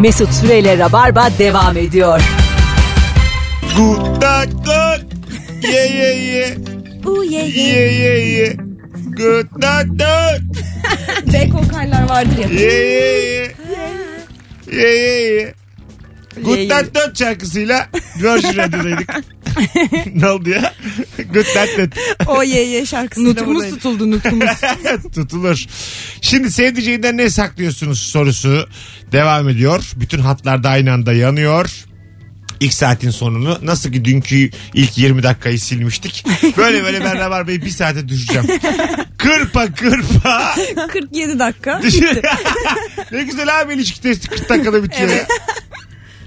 [0.00, 2.20] Mesut Süreyle Rabarba devam ediyor.
[3.76, 5.12] Good night good.
[5.62, 6.56] Ye ye ye.
[7.06, 7.68] U ye ye.
[7.68, 8.56] Ye ye ye.
[9.16, 10.56] Good night good.
[11.32, 12.48] Back vokaller vardır ya.
[12.48, 13.54] Ye ye ye.
[14.72, 15.54] Ye ye ye.
[16.36, 17.88] Good şarkısıyla
[18.22, 19.10] Virgin Radio'daydık.
[20.14, 20.74] ne oldu ya?
[21.32, 21.92] Good night good.
[22.26, 23.76] O ye ye şarkısıyla Nutumuz buradayım.
[23.76, 24.50] tutuldu nutumuz.
[25.14, 25.64] Tutulur.
[26.20, 28.68] Şimdi sevdiceğinden ne saklıyorsunuz sorusu
[29.12, 29.90] devam ediyor.
[29.96, 31.70] Bütün hatlarda aynı anda yanıyor.
[32.60, 36.24] İlk saatin sonunu nasıl ki dünkü ilk 20 dakikayı silmiştik.
[36.56, 38.46] Böyle böyle ben Rabarba'yı bir saate düşeceğim.
[39.18, 40.54] Kırpa kırpa.
[40.92, 41.80] 47 dakika.
[43.12, 45.26] ne güzel abi ilişki testi 40 dakikada bitiyor ya.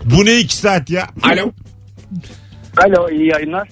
[0.05, 1.07] Bu ne 2 saat ya?
[1.23, 1.51] Alo.
[2.77, 3.69] Alo iyi yayınlar.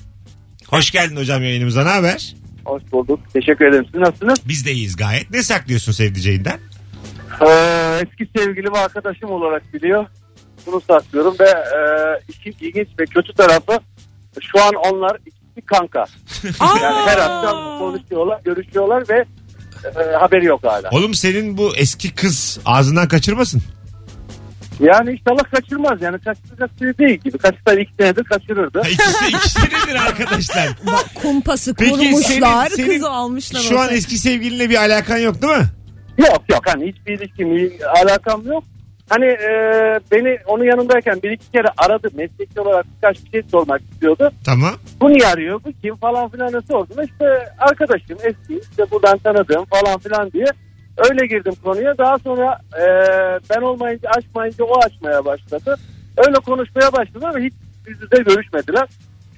[0.67, 2.35] Hoş geldin hocam yayınımıza ne haber?
[2.65, 3.19] Hoş bulduk.
[3.33, 3.85] Teşekkür ederim.
[3.91, 4.39] Siz nasılsınız?
[4.47, 5.31] Biz de iyiyiz gayet.
[5.31, 6.59] Ne saklıyorsun sevdiceğinden?
[7.41, 10.05] Ee, eski sevgilim arkadaşım olarak biliyor.
[10.65, 11.79] Bunu saklıyorum ve e,
[12.29, 13.79] işin ilginç ve kötü tarafı
[14.41, 16.05] şu an onlar ikisi kanka.
[16.81, 19.25] yani her akşam konuşuyorlar, görüşüyorlar ve
[19.85, 20.89] e, haberi yok hala.
[20.91, 23.61] Oğlum senin bu eski kız ağzından kaçırmasın.
[24.79, 27.37] Yani inşallah kaçırmaz yani kaçıracak şey değil gibi.
[27.37, 28.79] Kaçırsa iki senedir kaçırırdı.
[28.81, 30.67] Ha, İkisi, ikisi nedir arkadaşlar?
[31.21, 32.65] Kumpası Peki kurmuşlar.
[32.69, 33.59] senin- senin kızı almışlar.
[33.59, 33.95] Şu an ortaya.
[33.97, 35.65] eski sevgilinle bir alakan yok değil mi?
[36.17, 38.63] Yok yok hani hiçbir ilişkim, alakam yok.
[39.09, 39.49] Hani e,
[40.11, 44.31] beni onun yanındayken bir iki kere aradı mesleki olarak birkaç bir şey sormak istiyordu.
[44.45, 44.73] Tamam.
[45.01, 47.03] Bu niye arıyor bu kim falan filan sordum.
[47.03, 47.25] İşte
[47.59, 50.45] arkadaşım eski işte buradan tanıdığım falan filan diye.
[50.97, 52.85] Öyle girdim konuya daha sonra e,
[53.49, 55.77] ben olmayınca açmayınca o açmaya başladı.
[56.17, 57.53] Öyle konuşmaya başladı ama hiç
[57.87, 58.89] yüz yüze görüşmediler.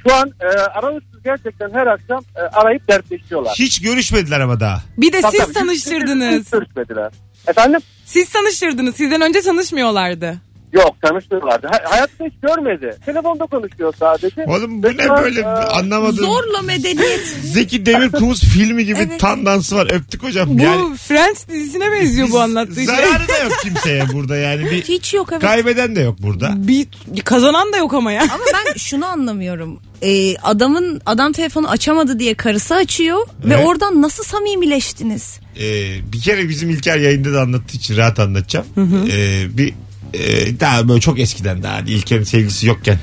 [0.07, 3.55] Şu an e, aralıksız gerçekten her akşam e, arayıp dertleşiyorlar.
[3.59, 4.81] Hiç görüşmediler ama daha.
[4.97, 6.45] Bir de Tabii siz tabii, tanıştırdınız.
[6.45, 7.11] Hiç görüşmediler.
[7.47, 7.79] Efendim?
[8.05, 8.95] Siz tanıştırdınız.
[8.95, 10.37] Sizden önce tanışmıyorlardı.
[10.73, 11.67] Yok tanışmıyorlardı.
[11.67, 12.97] Ha- hayatta hiç görmedi.
[13.05, 14.43] Telefonda konuşuyor sadece.
[14.47, 16.25] Oğlum bu ne böyle e, anlamadım.
[16.25, 17.25] Zorla medeniyet.
[17.43, 19.19] Zeki Demirkubuz filmi gibi Evet.
[19.19, 19.87] tam dansı var.
[19.93, 20.49] Öptük hocam.
[20.59, 22.85] Bu Yani Friends dizisine benziyor bu anlattığı şey.
[22.85, 24.65] zararı da yok kimseye burada yani.
[24.71, 25.41] Bir Hiç yok evet.
[25.41, 26.53] kaybeden de yok burada.
[26.57, 26.87] Bir
[27.25, 28.21] kazanan da yok ama ya.
[28.21, 29.79] Ama ben şunu anlamıyorum.
[30.01, 33.65] Ee, adamın adam telefonu açamadı diye karısı açıyor ve Evet.
[33.67, 35.39] oradan nasıl samimileştiniz?
[35.59, 38.65] Ee, bir kere bizim İlker yayında da anlattığı için rahat anlatacağım.
[39.11, 39.73] Ee, bir
[40.13, 42.99] e, daha böyle çok eskiden daha hani İlker'in sevgilisi yokken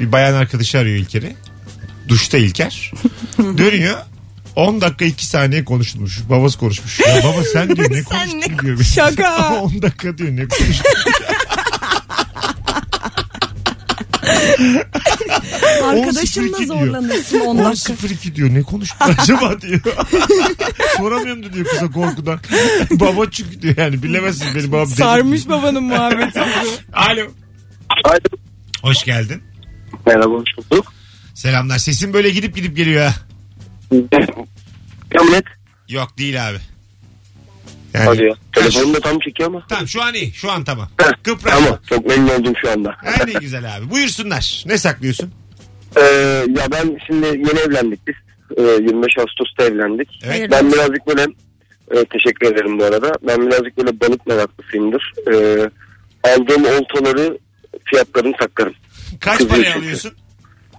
[0.00, 1.36] bir bayan arkadaşı arıyor İlker'i.
[2.08, 2.92] Duşta İlker.
[3.38, 3.98] Dönüyor.
[4.56, 6.20] 10 dakika 2 saniye konuşulmuş.
[6.30, 7.00] Babası konuşmuş.
[7.00, 8.82] Ya baba sen diyor ne Sen konuştun ne diyor.
[8.82, 9.54] Şaka.
[9.62, 10.92] 10 dakika diyor ne konuştun.
[15.84, 16.66] Arkadaşımla 10.02 diyor.
[16.66, 17.92] zorlanırsın 10 dakika.
[17.92, 19.80] 10.02 diyor ne konuştular acaba diyor.
[20.96, 22.40] Soramıyorum da diyor kıza korkudan.
[22.90, 24.86] Baba çünkü diyor yani bilemezsin benim babam.
[24.86, 26.40] deli Sarmış babanın muhabbeti.
[26.40, 27.22] Alo.
[28.04, 28.20] Alo.
[28.82, 29.42] Hoş geldin.
[30.06, 30.92] Merhaba hoş bulduk.
[31.34, 31.78] Selamlar.
[31.78, 33.14] Sesin böyle gidip gidip geliyor ha.
[35.88, 36.58] Yok değil abi.
[37.98, 38.32] Yani, Hadi ya.
[38.32, 39.66] Ha, Telefonum da tam çekiyor ama.
[39.68, 40.32] Tamam şu an iyi.
[40.32, 40.88] Şu an tamam.
[41.00, 41.50] Heh, Kıpra.
[41.50, 42.90] Tamam çok memnun oldum şu anda.
[42.90, 43.90] Ha, ne güzel abi.
[43.90, 44.62] Buyursunlar.
[44.66, 45.32] Ne saklıyorsun?
[45.96, 46.00] Ee,
[46.58, 48.14] ya ben şimdi yeni evlendik biz.
[48.56, 50.08] Ee, 25 Ağustos'ta evlendik.
[50.24, 50.50] Evet.
[50.50, 51.22] Ben birazcık böyle
[51.90, 53.12] e, teşekkür ederim bu arada.
[53.26, 55.12] Ben birazcık böyle balık meraklısıyımdır.
[55.32, 55.70] Ee,
[56.30, 57.38] aldığım oltaları
[57.84, 58.74] fiyatlarını saklarım.
[59.20, 59.78] Kaç Kızıyor paraya çünkü.
[59.78, 60.12] alıyorsun?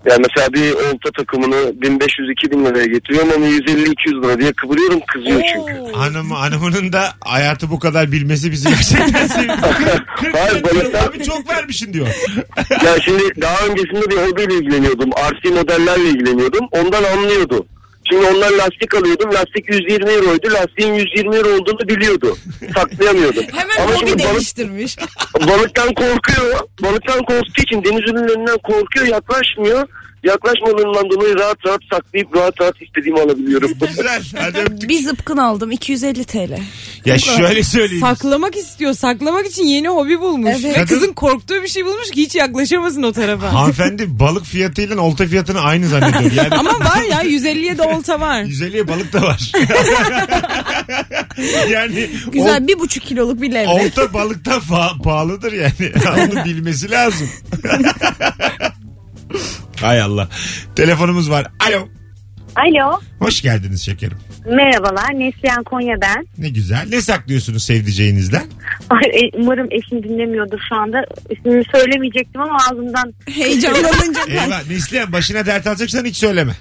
[0.06, 5.94] Yani mesela bir olta takımını 1500-2000 liraya getiriyorum ama 150-200 lira diye kıvırıyorum kızıyor çünkü.
[5.98, 9.54] Hanımı, hanımının da hayatı bu kadar bilmesi bizi gerçekten sevdi.
[10.16, 12.08] 40 Hayır, lira abi çok vermişsin diyor.
[12.86, 15.10] Ya şimdi daha öncesinde bir hobiyle ilgileniyordum.
[15.12, 16.68] RC modellerle ilgileniyordum.
[16.72, 17.66] Ondan anlıyordu.
[18.10, 19.34] Şimdi onlar lastik alıyordum.
[19.34, 20.48] Lastik 120 euroydu.
[20.54, 22.38] Lastiğin 120 euro olduğunu biliyordu.
[22.78, 23.44] Saklayamıyordum.
[23.54, 24.98] Hemen Ama hobi şimdi balık, değiştirmiş.
[25.48, 26.60] balıktan korkuyor.
[26.82, 29.08] Balıktan korktuğu için deniz ürünlerinden korkuyor.
[29.08, 29.88] Yaklaşmıyor.
[30.24, 33.72] Yaklaşmadığından dolayı rahat rahat saklayıp rahat rahat istediğimi alabiliyorum.
[33.88, 34.24] Güzel.
[34.38, 34.90] Hadi öptük.
[34.90, 36.60] Bir zıpkın aldım 250 TL.
[37.06, 38.02] Ya şöyle söyleyeyim.
[38.02, 38.94] Saklamak istiyor.
[38.94, 40.56] Saklamak için yeni hobi bulmuş.
[40.66, 40.78] Evet.
[40.78, 43.54] Ve kızın korktuğu bir şey bulmuş ki hiç yaklaşamasın o tarafa.
[43.54, 46.32] Hanımefendi balık fiyatıyla olta fiyatını aynı zannediyor.
[46.32, 48.44] Yani Ama var ya 150'ye de olta var.
[48.44, 49.52] 150'ye balık da var.
[51.70, 53.86] yani Güzel bir buçuk kiloluk bir ol- levrek.
[53.98, 55.92] olta balıktan fa- pahalıdır yani.
[56.34, 57.30] Onu bilmesi lazım.
[59.82, 60.28] Hay Allah.
[60.76, 61.48] Telefonumuz var.
[61.70, 61.88] Alo.
[62.56, 63.00] Alo.
[63.20, 64.18] Hoş geldiniz şekerim.
[64.46, 65.20] Merhabalar.
[65.20, 66.28] Neslihan Konya ben.
[66.38, 66.86] Ne güzel.
[66.90, 68.44] Ne saklıyorsunuz sevdiceğinizden?
[68.90, 71.02] Ay, e, umarım eşim dinlemiyordur şu anda.
[71.30, 73.14] İsmini söylemeyecektim ama ağzımdan.
[73.30, 76.52] Heyecanlanınca Eyvah Neslihan başına dert alacaksan hiç söyleme.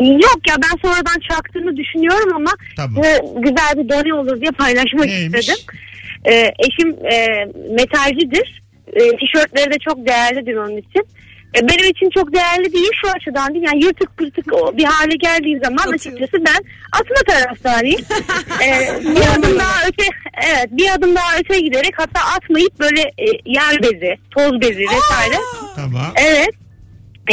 [0.00, 3.04] Yok ya ben sonradan çaktığını düşünüyorum ama Tamam.
[3.04, 5.40] e, güzel bir done olur diye paylaşmak Neymiş?
[5.48, 5.60] istedim.
[6.24, 7.44] E, eşim e,
[7.74, 8.62] metalcidir.
[8.92, 11.06] E, tişörtleri de çok değerlidir onun için.
[11.54, 13.64] E, benim için çok değerli değil şu açıdan değil.
[13.64, 18.00] Yani yırtık pırtık o bir hale geldiği zaman açıkçası ben atma taraftarıyım.
[18.64, 20.04] e, bir adım daha öte
[20.46, 25.36] evet bir adım daha öte giderek hatta atmayıp böyle e, yer bezi, toz bezi vesaire.
[25.76, 26.12] Tamam.
[26.16, 26.50] Evet.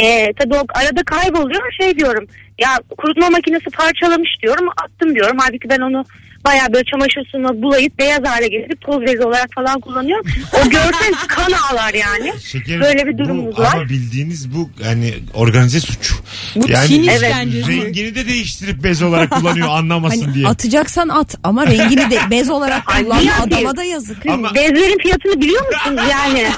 [0.00, 2.26] Ee, tabii o arada kayboluyor şey diyorum
[2.60, 6.04] ya kurutma makinesi parçalamış diyorum attım diyorum halbuki ben onu
[6.44, 10.26] bayağı böyle çamaşır suyuna bulayıp beyaz hale getirip toz bezi olarak falan kullanıyorum.
[10.52, 12.32] O görsel kan ağlar yani.
[12.40, 13.70] Şekerim, Böyle bir durumumuz bu, var.
[13.74, 16.12] Ama bildiğiniz bu hani organize suç.
[16.56, 17.22] Bu Çin Evet.
[17.22, 17.70] işkencesi.
[17.84, 20.46] Rengini de değiştirip bez olarak kullanıyor anlamasın Hani diye.
[20.48, 23.26] atacaksan at ama rengini de bez olarak kullan.
[23.40, 24.26] Adama da yazık.
[24.26, 26.42] Ama- bezlerin fiyatını biliyor musunuz yani?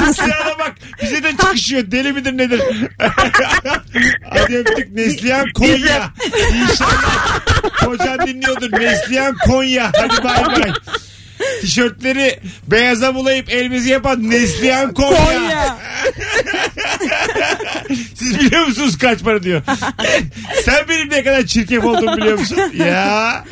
[0.00, 2.60] Neslihan'a bak bize de çıkışıyor deli midir nedir?
[4.30, 6.10] Hadi öptük Neslihan Konya.
[6.62, 7.28] İnşallah
[7.84, 9.92] kocan dinliyordur Neslihan Konya.
[9.96, 10.72] Hadi bay bay.
[11.60, 15.24] Tişörtleri beyaza bulayıp elimizi yapan Neslihan Konya.
[15.24, 15.78] Konya.
[18.14, 19.62] Siz biliyor musunuz kaç para diyor.
[20.64, 22.58] Sen benim ne kadar çirkef olduğumu biliyor musun?
[22.74, 23.44] Ya.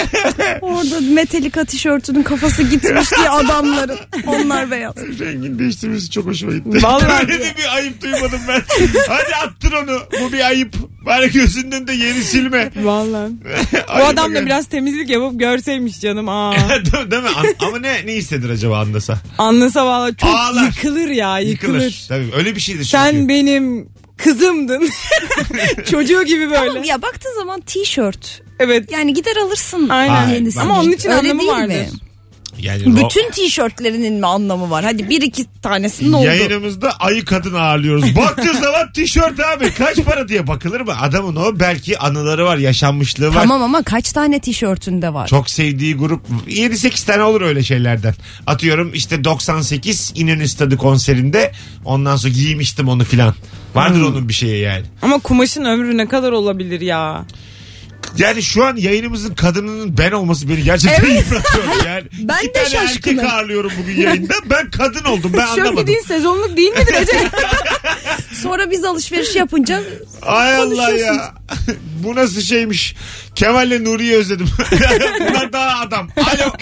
[0.60, 3.98] Orada Metallica tişörtünün kafası gitmiş diye adamların.
[4.26, 4.96] Onlar beyaz.
[4.96, 6.82] Rengin değiştirmesi çok hoşuma gitti.
[6.82, 7.28] Vallahi.
[7.28, 8.62] Böyle de bir ayıp duymadım ben.
[9.08, 10.02] Hadi attır onu.
[10.22, 10.74] Bu bir ayıp.
[11.08, 12.70] Bari gözünden de yeni silme.
[12.82, 13.32] Vallahi.
[13.98, 16.28] Bu adam da biraz temizlik yapıp görseymiş canım.
[16.28, 16.52] Aa.
[17.10, 17.28] Değil mi?
[17.36, 19.18] An- Ama ne ne hisseder acaba anlasa?
[19.38, 20.64] Anlasa valla çok Ağlar.
[20.64, 21.74] yıkılır ya yıkılır.
[21.74, 22.04] Yıkılır.
[22.08, 22.90] Tabii öyle bir şeydir çünkü.
[22.90, 24.88] Sen benim kızımdın.
[25.90, 26.70] Çocuğu gibi böyle.
[26.70, 28.42] Oğlum ya baktığın zaman tişört.
[28.58, 28.92] Evet.
[28.92, 30.50] Yani gider alırsın Aynen.
[30.60, 31.68] Ama onun için Öyle anlamı değil vardır.
[31.68, 31.88] mi?
[32.58, 34.84] Yani ro- Bütün tişörtlerinin mi anlamı var?
[34.84, 36.26] Hadi bir iki tanesinin oldu.
[36.26, 38.16] Yayınımızda ayı kadın ağırlıyoruz.
[38.16, 40.92] Baktığı zaman tişört abi kaç para diye bakılır mı?
[41.00, 43.34] Adamın o belki anıları var, yaşanmışlığı var.
[43.34, 45.28] Tamam ama kaç tane tişörtünde var?
[45.28, 48.14] Çok sevdiği grup 7-8 tane olur öyle şeylerden.
[48.46, 51.52] Atıyorum işte 98 İnönü Stadı konserinde
[51.84, 53.34] ondan sonra giymiştim onu filan.
[53.74, 54.84] Vardır onun bir şeyi yani.
[55.02, 57.24] Ama kumaşın ömrü ne kadar olabilir ya?
[58.16, 61.64] Yani şu an yayınımızın kadınının ben olması beni gerçekten yıpratıyor.
[61.86, 63.18] Yani Ben iki de tane şaşkınım.
[63.18, 64.34] erkek ağırlıyorum bugün yayında.
[64.50, 65.86] Ben kadın oldum ben Şöyle anlamadım.
[65.86, 67.30] değil sezonluk değil midir Ece?
[68.42, 69.82] Sonra biz alışveriş yapınca
[70.22, 71.34] Ay Allah ya.
[72.04, 72.94] Bu nasıl şeymiş.
[73.34, 74.48] Kemal'le Nuri'yi özledim.
[75.20, 76.08] Bunlar daha adam.
[76.16, 76.52] Alo.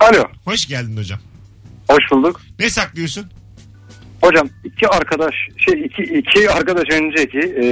[0.00, 0.24] Alo.
[0.44, 1.18] Hoş geldin hocam.
[1.88, 2.40] Hoş bulduk.
[2.58, 3.30] Ne saklıyorsun?
[4.24, 7.64] Hocam iki arkadaş şey iki, iki arkadaş önceki e,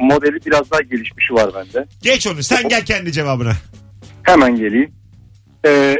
[0.00, 1.86] modeli biraz daha gelişmişi var bende.
[2.02, 2.42] Geç onu.
[2.42, 3.52] Sen gel kendi cevabına.
[4.22, 4.92] Hemen geleyim.
[5.66, 5.96] E,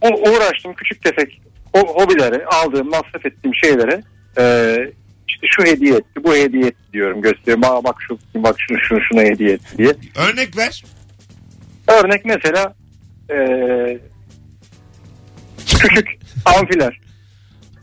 [0.00, 1.42] o, uğraştım küçük tefek
[1.72, 4.02] o, hobilere aldığım masraf ettiğim şeylere
[4.38, 4.76] e,
[5.28, 7.64] işte şu hediye etti bu hediye etti diyorum gösteriyorum.
[7.64, 9.92] Aa, bak şu bak şunu şunu şuna hediye etti diye.
[10.16, 10.84] Örnek ver.
[11.88, 12.74] Örnek mesela
[13.30, 13.36] e,
[15.66, 17.01] küçük amfiler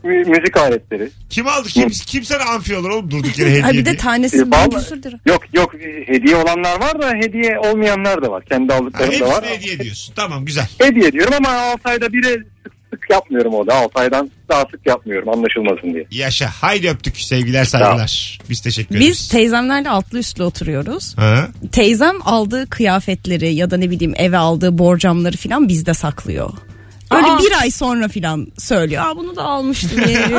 [0.04, 1.68] mü- müzik aletleri Kim aldı?
[1.68, 3.84] Kim, kim sana amfi olur oğlum durduk yere hediye bir diye?
[3.84, 5.16] de tanesi bin vallahi- küsür lira.
[5.26, 5.74] Yok yok
[6.06, 8.44] hediye olanlar var da hediye olmayanlar da var.
[8.44, 9.44] Kendi Ha, aldıklarım da var.
[9.44, 10.14] hediye ediyorsun.
[10.16, 10.68] Tamam güzel.
[10.78, 12.28] Hediye diyorum ama 6 ayda bire
[12.62, 13.74] sık sık yapmıyorum o da.
[13.74, 16.06] 6 aydan daha sık yapmıyorum anlaşılmasın diye.
[16.10, 16.50] Yaşa.
[16.60, 17.16] Haydi öptük.
[17.16, 18.38] Sevgiler saygılar.
[18.50, 19.08] Biz teşekkür ederiz.
[19.10, 21.14] Biz teyzemlerle altlı üstlü oturuyoruz.
[21.18, 21.48] Ha?
[21.72, 26.50] Teyzem aldığı kıyafetleri ya da ne bileyim eve aldığı borcamları filan bizde saklıyor.
[27.10, 27.38] Öyle Aa.
[27.38, 29.02] bir ay sonra filan söylüyor.
[29.06, 30.30] Aa bunu da almıştım evet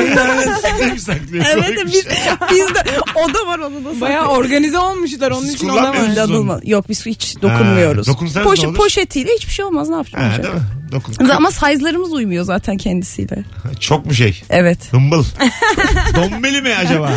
[1.86, 2.02] biz, şey.
[2.50, 2.82] bizde
[3.14, 4.44] o da var onu da Bayağı saklıyor.
[4.44, 6.60] organize olmuşlar onun Siz için o da.
[6.64, 8.08] Yok biz hiç dokunmuyoruz.
[8.08, 8.76] Ha, dokunsanız ne olur?
[8.76, 10.30] Poşetiyle hiçbir şey olmaz ne yapacağım?
[10.30, 10.60] Ha, değil mi?
[10.92, 11.28] Dokun.
[11.28, 13.44] Ama size'larımız uymuyor zaten kendisiyle.
[13.80, 14.42] Çok mu şey?
[14.50, 14.78] Evet.
[14.90, 15.24] Hımbıl.
[16.16, 17.12] Dombeli mi acaba?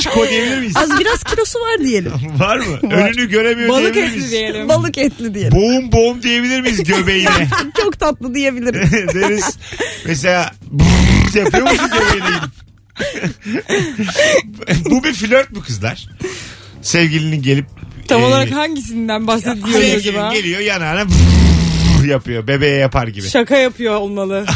[0.00, 0.76] Çiko diyebilir miyiz?
[0.76, 2.12] Az biraz kilosu var diyelim.
[2.38, 2.78] Var mı?
[2.92, 4.30] Önünü göremiyor Balık diyebilir etli miyiz?
[4.32, 4.68] diyelim.
[4.68, 5.52] Balık etli diyelim.
[5.58, 7.48] Boğum boğum diyebilir miyiz göbeğine?
[7.82, 8.92] Çok tatlı diyebiliriz.
[8.92, 9.58] Deriz.
[10.06, 10.50] Mesela
[11.34, 12.50] yapıyor musun göbeğine gidip?
[14.90, 16.08] Bu bir flört mü kızlar?
[16.82, 17.66] Sevgilinin gelip
[18.08, 20.34] Tam e, olarak hangisinden bahsediyoruz sevgilin acaba?
[20.34, 21.04] geliyor yanağına
[22.06, 22.46] yapıyor.
[22.46, 23.28] Bebeğe yapar gibi.
[23.28, 24.44] Şaka yapıyor olmalı.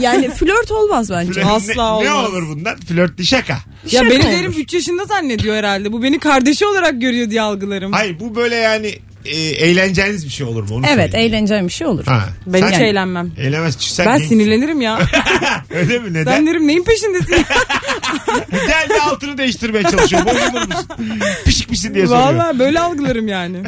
[0.00, 1.32] Yani flört olmaz bence.
[1.40, 2.30] Flört- Asla ne, ne olmaz.
[2.30, 2.76] olur bundan?
[2.76, 3.52] Flörtlü şaka.
[3.52, 4.32] ya Şaka beni olur.
[4.32, 5.92] derim 3 yaşında zannediyor herhalde.
[5.92, 7.92] Bu beni kardeşi olarak görüyor diye algılarım.
[7.92, 8.94] Hayır bu böyle yani
[9.24, 10.74] e, eğleneceğiniz bir şey olur mu?
[10.74, 11.34] Onu Evet söyleyeyim.
[11.34, 12.04] eğleneceğim bir şey olur.
[12.04, 12.28] Ha.
[12.46, 13.30] Ben Sen hiç eğlenmem.
[13.38, 13.76] Eğlenmez.
[13.80, 14.98] Sen Ben sinirlenirim ya.
[15.74, 16.12] Öyle mi?
[16.12, 16.26] Neden?
[16.26, 17.36] ben derim neyin peşindesin?
[18.50, 20.24] Gel de altını değiştirmeye çalışıyor.
[20.24, 20.86] Bozulur musun?
[21.44, 22.22] Pişik misin diye soruyor.
[22.34, 23.62] Valla böyle algılarım yani.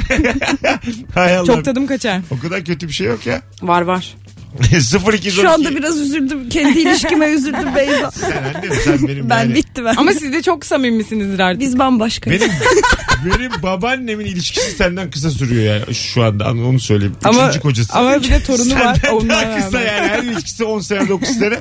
[1.14, 1.46] Hay Allah.
[1.46, 2.20] Çok tadım kaçar.
[2.30, 3.42] O kadar kötü bir şey yok ya.
[3.62, 4.14] Var var.
[4.62, 5.30] 0212.
[5.30, 6.48] Şu anda biraz üzüldüm.
[6.48, 8.10] Kendi ilişkime üzüldüm Beyza.
[8.10, 9.54] Sen annem sen benim Ben yani.
[9.54, 9.94] bitti ben.
[9.96, 11.60] Ama siz de çok samimisinizdir artık.
[11.60, 12.42] biz bambaşkayız.
[12.42, 12.52] Benim
[13.38, 17.16] benim babaannemin ilişkisi senden kısa sürüyor yani şu anda onu söyleyeyim.
[17.24, 17.92] ama, Üçüncü kocası.
[17.98, 18.94] ama bir de torunu var.
[18.94, 19.86] Senden daha kısa rağmen.
[19.94, 21.58] yani her ilişkisi 10 sene 9 sene.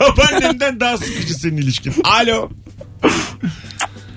[0.00, 1.94] Babaannemden daha sıkıcı senin ilişkin.
[2.04, 2.50] Alo.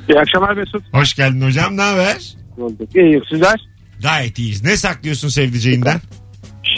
[0.10, 0.84] İyi akşamlar Mesut.
[0.94, 2.18] Hoş geldin hocam ne haber?
[2.96, 3.62] İyiyim sizler.
[4.01, 4.63] Gayet iyiyiz.
[4.63, 6.00] Ne saklıyorsun sevdiceğinden?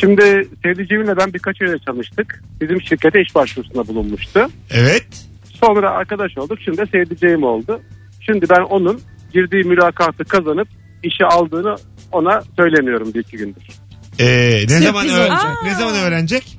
[0.04, 2.44] Şimdi sevdiceğimle ben birkaç öyle çalıştık.
[2.62, 4.48] Bizim şirkete iş başvurusunda bulunmuştu.
[4.72, 5.08] Evet.
[5.64, 6.60] Sonra arkadaş olduk.
[6.66, 7.82] Şimdi de sevdiceğim oldu.
[8.26, 9.02] Şimdi ben onun
[9.34, 10.68] girdiği mülakatı kazanıp
[11.04, 11.76] işe aldığını
[12.12, 13.64] ona söylemiyorum bir iki gündür.
[14.20, 14.26] Ee,
[14.70, 15.20] ne zaman olacak.
[15.20, 15.64] öğrenecek?
[15.64, 16.58] Ne zaman öğrenecek?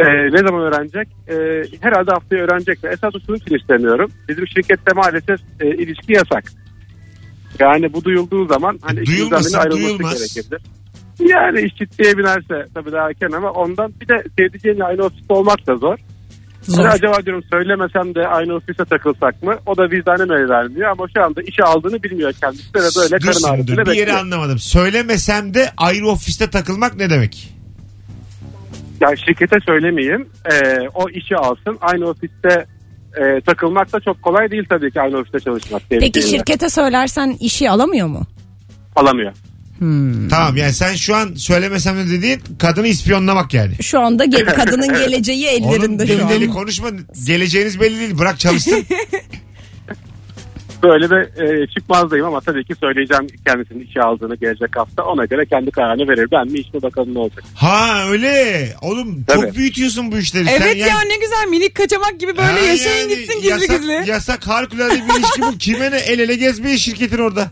[0.00, 1.08] Ee, ne zaman öğrenecek?
[1.28, 1.34] Ee,
[1.80, 2.84] herhalde haftaya öğrenecek.
[2.84, 4.10] Ve esas için istemiyorum.
[4.28, 6.44] Bizim şirkette maalesef e, ilişki yasak.
[7.58, 10.18] Yani bu duyulduğu zaman hani Duyulmasın, ikimizden birinin ayrılması duyulmaz.
[10.34, 10.62] gerekebilir.
[11.20, 15.66] Yani iş ciddiye binerse tabii daha erken ama ondan bir de sevdiceğinle aynı ofiste olmak
[15.66, 15.98] da zor.
[16.62, 16.82] Zor.
[16.84, 19.54] Yani acaba diyorum söylemesem de aynı ofise takılsak mı?
[19.66, 22.68] O da vicdanım el vermiyor ama şu anda işe aldığını bilmiyor kendisi.
[22.74, 23.54] Ve böyle Dur karın şimdi, dur.
[23.54, 24.18] ağrısıyla Bir yeri bekliyor.
[24.18, 24.58] anlamadım.
[24.58, 27.54] Söylemesem de ayrı ofiste takılmak ne demek?
[29.00, 30.28] Yani şirkete söylemeyeyim.
[30.52, 30.54] Ee,
[30.94, 31.78] o işi alsın.
[31.80, 32.66] Aynı ofiste
[33.16, 35.82] e, takılmak da çok kolay değil tabii ki aynı ofiste çalışmak.
[35.90, 36.38] Peki sevdiceğinle.
[36.38, 38.22] şirkete söylersen işi alamıyor mu?
[38.96, 39.32] Alamıyor.
[40.30, 43.74] Tamam yani sen şu an söylemesem de dediğin kadını ispiyonlamak yani.
[43.82, 46.52] Şu anda gel kadının geleceği Onun ellerinde şu deli deli an.
[46.52, 46.88] konuşma.
[47.26, 48.18] Geleceğiniz belli değil.
[48.18, 48.84] Bırak çalışsın.
[50.82, 55.02] Böyle de e, çıkmazdayım ama tabii ki söyleyeceğim kendisinin işe aldığını gelecek hafta.
[55.04, 56.28] Ona göre kendi kararını verir.
[56.32, 57.44] Ben mi iş mi bakalım ne olacak.
[57.54, 58.66] ha öyle.
[58.82, 59.54] Oğlum çok Tabii.
[59.56, 60.46] büyütüyorsun bu işleri.
[60.50, 63.48] Evet Sen ya yani- ne güzel minik kaçamak gibi böyle Ha, yaşayın yani gitsin gizli
[63.48, 64.10] yasak, gizli.
[64.10, 65.58] Yasak harikulade bir ilişki bu.
[65.58, 67.50] Kime ne el ele gezmeye şirketin orada.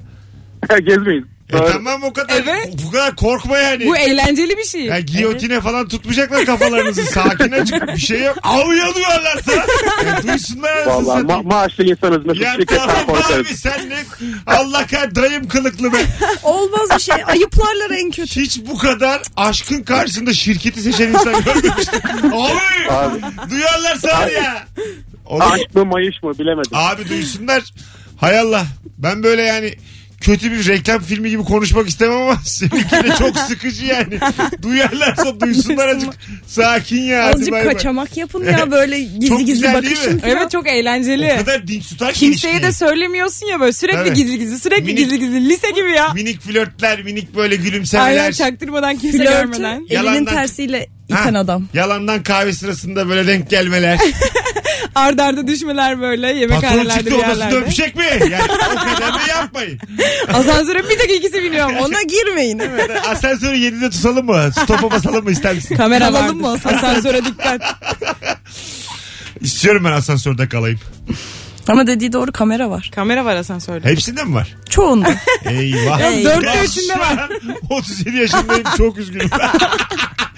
[0.87, 1.27] Gezmeyin.
[1.49, 1.73] E Doğru.
[1.73, 2.35] tamam o kadar.
[2.43, 2.69] Evet.
[2.87, 3.87] Bu kadar korkma yani.
[3.87, 4.81] Bu eğlenceli bir şey.
[4.85, 7.03] Ya giyotine falan tutmayacaklar kafalarınızı.
[7.13, 8.39] Sakin açık bir şey yok.
[8.43, 9.53] Av yanıyorlarsa.
[9.53, 11.29] E, duysunlar anasını Vallahi satayım.
[11.43, 12.41] ma- maaşlı insanız.
[12.41, 13.47] Ya şirketten tamam korkarız.
[13.47, 13.97] abi sen ne
[14.47, 15.97] Allah kah dayım kılıklı be.
[16.43, 17.17] Olmaz bir şey.
[17.27, 18.41] Ayıplarlar en kötü.
[18.41, 22.01] Hiç bu kadar aşkın karşısında şirketi seçen insan görmemiştim.
[22.33, 23.21] Abi, Abi.
[23.51, 24.67] duyarlarsa var ya.
[25.27, 26.71] Oğlum, Aşk mı mayış mı bilemedim.
[26.75, 27.63] abi duysunlar.
[28.21, 28.67] Hay Allah.
[28.99, 29.75] Ben böyle yani
[30.21, 34.19] kötü bir reklam filmi gibi konuşmak istemem ama seninki de çok sıkıcı yani.
[34.63, 36.11] Duyarlarsa duysunlar azıcık.
[36.47, 37.25] Sakin ya.
[37.25, 37.73] hadi Azıcık bay bay.
[37.75, 40.15] kaçamak yapın ya böyle gizli Çok gizli güzel değil bakışın.
[40.15, 40.21] mi?
[40.25, 41.33] Evet çok eğlenceli.
[41.35, 42.69] O kadar dinç tutar ki Kimseye ilişkiyi.
[42.69, 44.13] de söylemiyorsun ya böyle sürekli Tabii.
[44.13, 46.13] gizli gizli sürekli Minik- gizli gizli lise gibi ya.
[46.13, 48.07] Minik flörtler, minik böyle gülümsemeler.
[48.09, 49.75] Aynen çaktırmadan kimse Flörtü görmeden.
[49.77, 51.69] elinin Yalandan- tersiyle Ha, iten adam.
[51.75, 53.99] Yalandan kahve sırasında böyle denk gelmeler.
[54.95, 57.57] Arda arda düşmeler böyle Patron yemekhanelerde çıktı bir odasında yerlerde.
[57.57, 58.05] öpecek mi?
[58.31, 59.79] Yani o kadar da yapmayın.
[60.35, 62.59] Asansöre bir dakika ikisi biniyor Ona girmeyin.
[62.59, 62.91] Evet.
[63.09, 64.51] Asansörü 7'de tutalım mı?
[64.63, 65.77] Stopa basalım mı ister misin?
[65.77, 66.35] Kamera Kalalım vardır.
[66.35, 66.87] mı asansörde?
[66.87, 67.63] Asansöre dikkat.
[69.41, 70.81] İstiyorum ben asansörde kalayım.
[71.69, 72.91] Ama dediği doğru kamera var.
[72.95, 73.89] Kamera var asansörde.
[73.89, 74.55] Hepsinde mi var?
[74.71, 75.09] Çoğunda.
[75.45, 76.01] Eyvah.
[76.01, 77.19] Yok, dörtte Ben üçünde şu var.
[77.19, 77.31] an
[77.71, 79.29] 37 yaşındayım çok üzgünüm.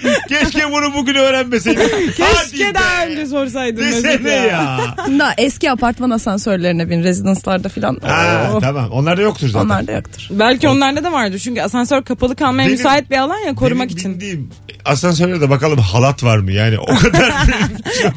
[0.29, 1.83] Keşke bunu bugün öğrenmeseydim.
[1.93, 2.15] Hadi
[2.51, 2.75] Keşke be.
[2.75, 4.45] daha önce sorsaydın Desene ya.
[4.47, 4.95] ya.
[5.19, 7.99] Daha eski apartman asansörlerine bin rezidanslarda filan.
[8.03, 9.67] Ha, Oo, tamam onlarda yoktur zaten.
[9.67, 10.27] Onlar da yoktur.
[10.31, 13.99] Belki onlarda da vardır çünkü asansör kapalı kalmaya Benim- müsait bir alan ya korumak Benim
[13.99, 14.13] için.
[14.15, 14.51] bindiğim
[14.85, 16.53] asansörde bakalım halat var mı?
[16.53, 17.33] Yani o kadar
[18.03, 18.13] çok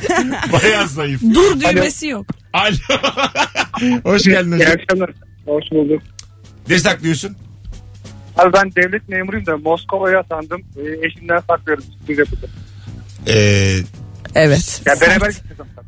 [0.64, 1.22] bayağı zayıf.
[1.34, 2.26] Dur düğmesi yok.
[2.54, 2.76] Alo.
[4.04, 4.72] Hoş geldin İyi hocam.
[4.82, 5.10] akşamlar.
[5.46, 6.02] Hoş bulduk.
[6.70, 7.36] Ne saklıyorsun?
[8.38, 10.62] Abi ben devlet memuruyum da Moskova'ya atandım.
[10.78, 11.84] Ee, eşimden saklıyorum.
[12.08, 12.54] yapacağım.
[13.28, 13.76] Ee,
[14.36, 14.82] Evet.
[14.86, 15.88] Ya beraber gideceğiz tabii.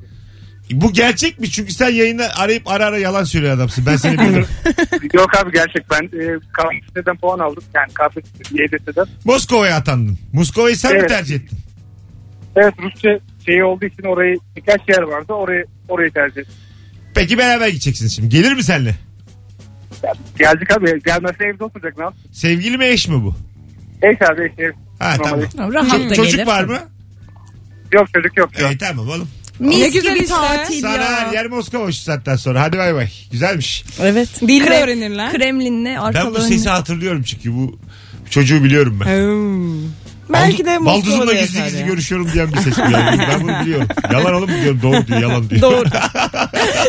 [0.82, 1.50] bu gerçek mi?
[1.52, 3.86] Çünkü sen yayında arayıp ara ara yalan söylüyor adamsın.
[3.86, 4.46] Ben seni bilirim.
[5.14, 7.64] Yok abi gerçek ben e, KPSS'den puan aldım.
[7.76, 9.06] Yani KPSS, YDS'den.
[9.26, 10.18] Moskova'ya atandın.
[10.34, 11.10] Moskova'yı sen mi Evet.
[11.10, 11.58] tercih ettin?
[12.56, 15.34] Evet Rusça şeyi olduğu için orayı birkaç yer vardı.
[15.34, 16.54] Orayı orayı tercih ettim.
[17.16, 18.30] Peki beraber gideceksiniz şimdi.
[18.30, 18.96] Gelir mi seninle?
[20.40, 21.00] Geldik abi.
[21.06, 22.22] Gelmezse evde oturacak ne yapsın?
[22.32, 23.36] Sevgili mi eş mi bu?
[24.02, 24.52] Eş abi eş.
[24.58, 24.72] eş.
[25.00, 25.46] Ha Normalde.
[25.58, 25.74] tamam.
[25.74, 26.48] Rahat Ço- da çocuk gelir.
[26.48, 26.78] var mı?
[27.92, 28.60] Yok çocuk yok.
[28.60, 28.68] yok.
[28.70, 29.28] Evet tamam oğlum.
[29.60, 30.36] Mis Ne güzel gibi işte.
[30.36, 31.32] tatil Sana her ya.
[31.34, 32.62] yer Moskova şu saatten sonra.
[32.62, 33.10] Hadi bay bay.
[33.32, 33.84] Güzelmiş.
[34.02, 34.30] Evet.
[34.42, 35.32] Dil de Krem- öğrenirler.
[35.34, 37.80] Kremlin'le Ben bu arkalı sesi hatırlıyorum çünkü bu
[38.30, 39.06] çocuğu biliyorum ben.
[39.06, 39.82] Hmm.
[40.30, 41.86] Belki de Moskova'da gizli yaşar gizli ya.
[41.86, 43.20] görüşüyorum diyen bir ses bu yani.
[43.30, 43.88] Ben bunu biliyorum.
[44.14, 45.62] Yalan oğlum diyorum doğru diyor yalan diyor.
[45.62, 45.86] Doğru.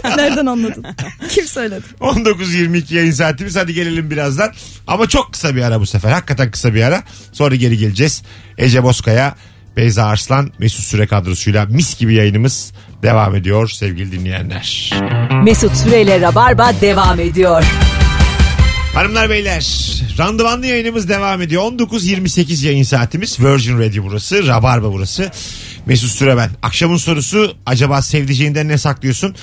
[0.16, 0.84] Nereden anladın?
[1.28, 1.84] Kim söyledi?
[2.00, 4.52] 19.22 yayın saatimiz hadi gelelim birazdan.
[4.86, 6.10] Ama çok kısa bir ara bu sefer.
[6.10, 7.02] Hakikaten kısa bir ara.
[7.32, 8.22] Sonra geri geleceğiz.
[8.58, 9.34] Ece Bozkaya,
[9.76, 14.90] Beyza Arslan, Mesut Süre kadrosuyla mis gibi yayınımız devam ediyor sevgili dinleyenler.
[15.44, 17.64] Mesut Süreyle Rabarba devam ediyor.
[18.96, 19.66] Hanımlar beyler
[20.18, 21.62] randıvanlı yayınımız devam ediyor.
[21.62, 24.46] 19.28 yayın saatimiz Virgin Radio burası.
[24.46, 25.30] Rabarba burası.
[25.86, 26.50] Mesut Süre ben.
[26.62, 29.34] Akşamın sorusu acaba sevdiceğinden ne saklıyorsun?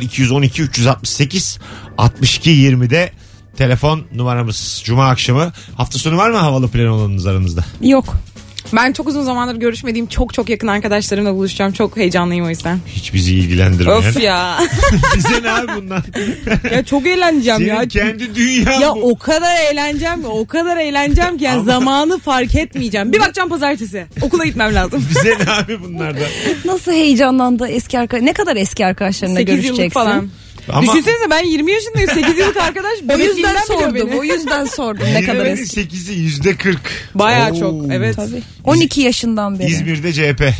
[0.00, 1.58] 0212 368
[1.98, 3.12] 62 20'de
[3.56, 4.82] telefon numaramız.
[4.84, 5.52] Cuma akşamı.
[5.76, 7.64] Hafta sonu var mı havalı plan olanınız aranızda?
[7.80, 8.16] Yok.
[8.72, 11.72] Ben çok uzun zamandır görüşmediğim çok çok yakın arkadaşlarımla buluşacağım.
[11.72, 12.78] Çok heyecanlıyım o yüzden.
[12.86, 13.98] Hiç bizi ilgilendirmeyen.
[13.98, 14.58] Of ya.
[15.16, 16.02] Bize ne abi bundan?
[16.74, 17.88] ya çok eğleneceğim Senin ya.
[17.88, 19.10] kendi dünyan Ya bu.
[19.10, 23.12] o kadar eğleneceğim ki o kadar eğleneceğim ki yani Ama- zamanı fark etmeyeceğim.
[23.12, 24.06] Bir bakacağım pazartesi.
[24.22, 25.04] Okula gitmem lazım.
[25.10, 26.22] Bize ne abi bunlardan?
[26.64, 30.00] Nasıl heyecanlandı eski arkadaş ne kadar eski arkadaşlarına 8 yıllık görüşeceksin?
[30.00, 30.28] falan.
[30.68, 32.10] Ama Düşünsenize ben 20 yaşındayım.
[32.10, 32.90] 8 yıllık arkadaş.
[32.92, 33.94] O yüzden bebekliğimden biliyor sordum.
[33.94, 34.16] beni.
[34.20, 35.80] O yüzden sordum ne kadar eski.
[35.80, 36.78] 8'i yüzde 40.
[37.14, 37.58] Baya Oo.
[37.60, 38.16] çok evet.
[38.16, 38.42] Tabii.
[38.64, 39.68] 12 yaşından beri.
[39.68, 40.42] İzmir'de CHP.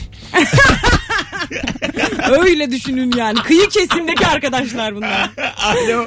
[2.41, 3.39] Öyle düşünün yani.
[3.39, 5.31] Kıyı kesimdeki arkadaşlar bunlar.
[5.57, 6.07] Alo.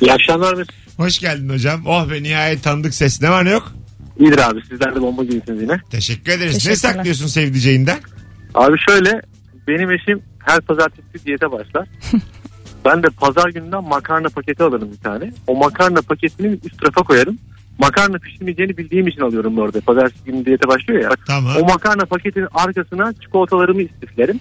[0.00, 0.74] İyi akşamlar Mesut.
[0.96, 1.82] Hoş geldin hocam.
[1.86, 3.22] Oh be nihayet tanıdık ses.
[3.22, 3.72] Ne var ne yok?
[4.20, 5.80] İyidir abi sizler de bomba gibisiniz yine.
[5.90, 6.52] Teşekkür ederiz.
[6.54, 6.92] Ne Teşekkürler.
[6.92, 7.98] saklıyorsun sevdiceğinden?
[8.54, 9.20] Abi şöyle
[9.68, 11.88] benim eşim her pazartesi diyete başlar.
[12.86, 15.32] Ben de pazar gününden makarna paketi alırım bir tane.
[15.46, 17.38] O makarna paketini üst tarafa koyarım.
[17.78, 19.80] Makarna pişirmeyeceğini bildiğim için alıyorum orada.
[19.80, 21.10] Pazartesi günü diyete başlıyor ya.
[21.26, 21.56] Tamam.
[21.56, 24.40] O makarna paketinin arkasına çikolatalarımı istiflerim.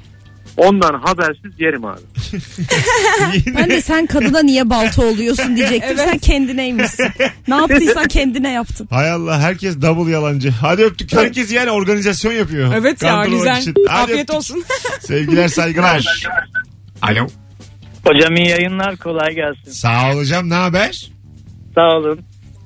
[0.57, 1.99] Ondan habersiz yerim abi.
[3.57, 5.95] Ben de sen kadına niye balta oluyorsun diyecektim.
[5.99, 6.09] Evet.
[6.09, 7.07] Sen kendineymişsin.
[7.47, 8.87] Ne yaptıysan kendine yaptın.
[8.91, 10.49] Hay Allah herkes double yalancı.
[10.49, 11.13] Hadi öptük.
[11.13, 12.73] Herkes yani organizasyon yapıyor.
[12.75, 13.61] Evet ya Kandırmak güzel.
[13.61, 13.73] için.
[13.89, 14.35] Hadi Afiyet öptük.
[14.35, 14.63] olsun.
[14.99, 16.27] Sevgiler saygılar.
[17.01, 17.27] Alo.
[18.07, 19.71] Hocam iyi yayınlar kolay gelsin.
[19.71, 21.09] Sağ ol hocam ne haber?
[21.75, 22.19] Sağ olun.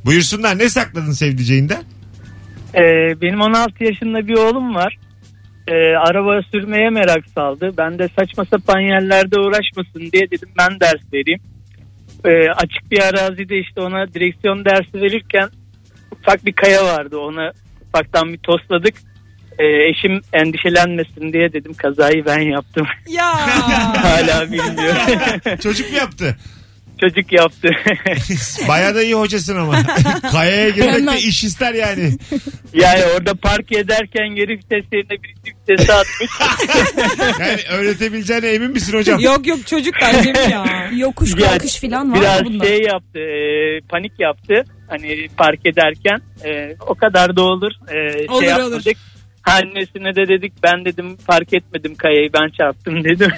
[0.05, 1.83] Buyursunlar ne sakladın sevdiceğinden?
[2.75, 4.97] Ee, benim 16 yaşında bir oğlum var.
[5.67, 7.71] Ee, araba sürmeye merak saldı.
[7.77, 11.41] Ben de saçma sapan yerlerde uğraşmasın diye dedim ben ders vereyim.
[12.25, 15.49] Ee, açık bir arazide işte ona direksiyon dersi verirken
[16.11, 17.17] ufak bir kaya vardı.
[17.17, 17.51] Ona
[17.87, 18.93] ufaktan bir tosladık.
[19.59, 22.87] Ee, eşim endişelenmesin diye dedim kazayı ben yaptım.
[23.07, 23.33] ya.
[24.03, 24.95] Hala bilmiyor.
[25.63, 26.37] Çocuk mu yaptı?
[27.01, 27.69] Çocuk yaptı.
[28.67, 29.75] Baya da iyi hocasın ama.
[30.31, 32.11] Kayaya girmek de iş ister yani.
[32.73, 36.29] yani orada park ederken geri vites yerine birinci vitese atmış.
[37.39, 39.19] Yani öğretebileceğine emin misin hocam?
[39.19, 40.89] Yok yok çocuk bence mi ya?
[40.95, 42.65] Yokuş Yani kalkış falan var Biraz mı bunda?
[42.65, 44.63] şey yaptı, e, panik yaptı.
[44.87, 47.71] Hani park ederken e, o kadar da olur.
[47.91, 48.81] E, Olur, şey olur.
[49.51, 53.31] Annesine de dedik ben dedim fark etmedim kayayı ben çarptım dedim.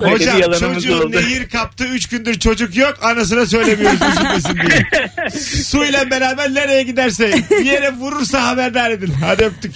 [0.00, 1.12] Öyle Hocam bir yalanımız çocuğun oldu.
[1.16, 5.30] nehir kaptı 3 gündür çocuk yok anasına söylemiyoruz üzülmesin diye.
[5.64, 9.12] Suyla beraber nereye giderse bir yere vurursa haberdar edin.
[9.24, 9.72] Hadi öptük.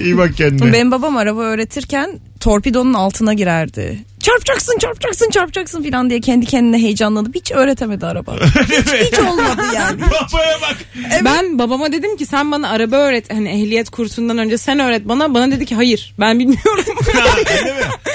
[0.00, 0.72] İyi bak kendine.
[0.72, 3.98] Benim babam araba öğretirken torpidonun altına girerdi.
[4.24, 8.36] Çarpacaksın çarpacaksın çarpacaksın falan diye kendi kendine heyecanlanıp hiç öğretemedi araba.
[8.44, 10.00] hiç, hiç olmadı yani.
[10.00, 10.76] Babaya bak.
[11.24, 13.32] Ben babama dedim ki sen bana araba öğret.
[13.32, 15.34] Hani ehliyet kursundan önce sen öğret bana.
[15.34, 16.84] Bana dedi ki hayır ben bilmiyorum.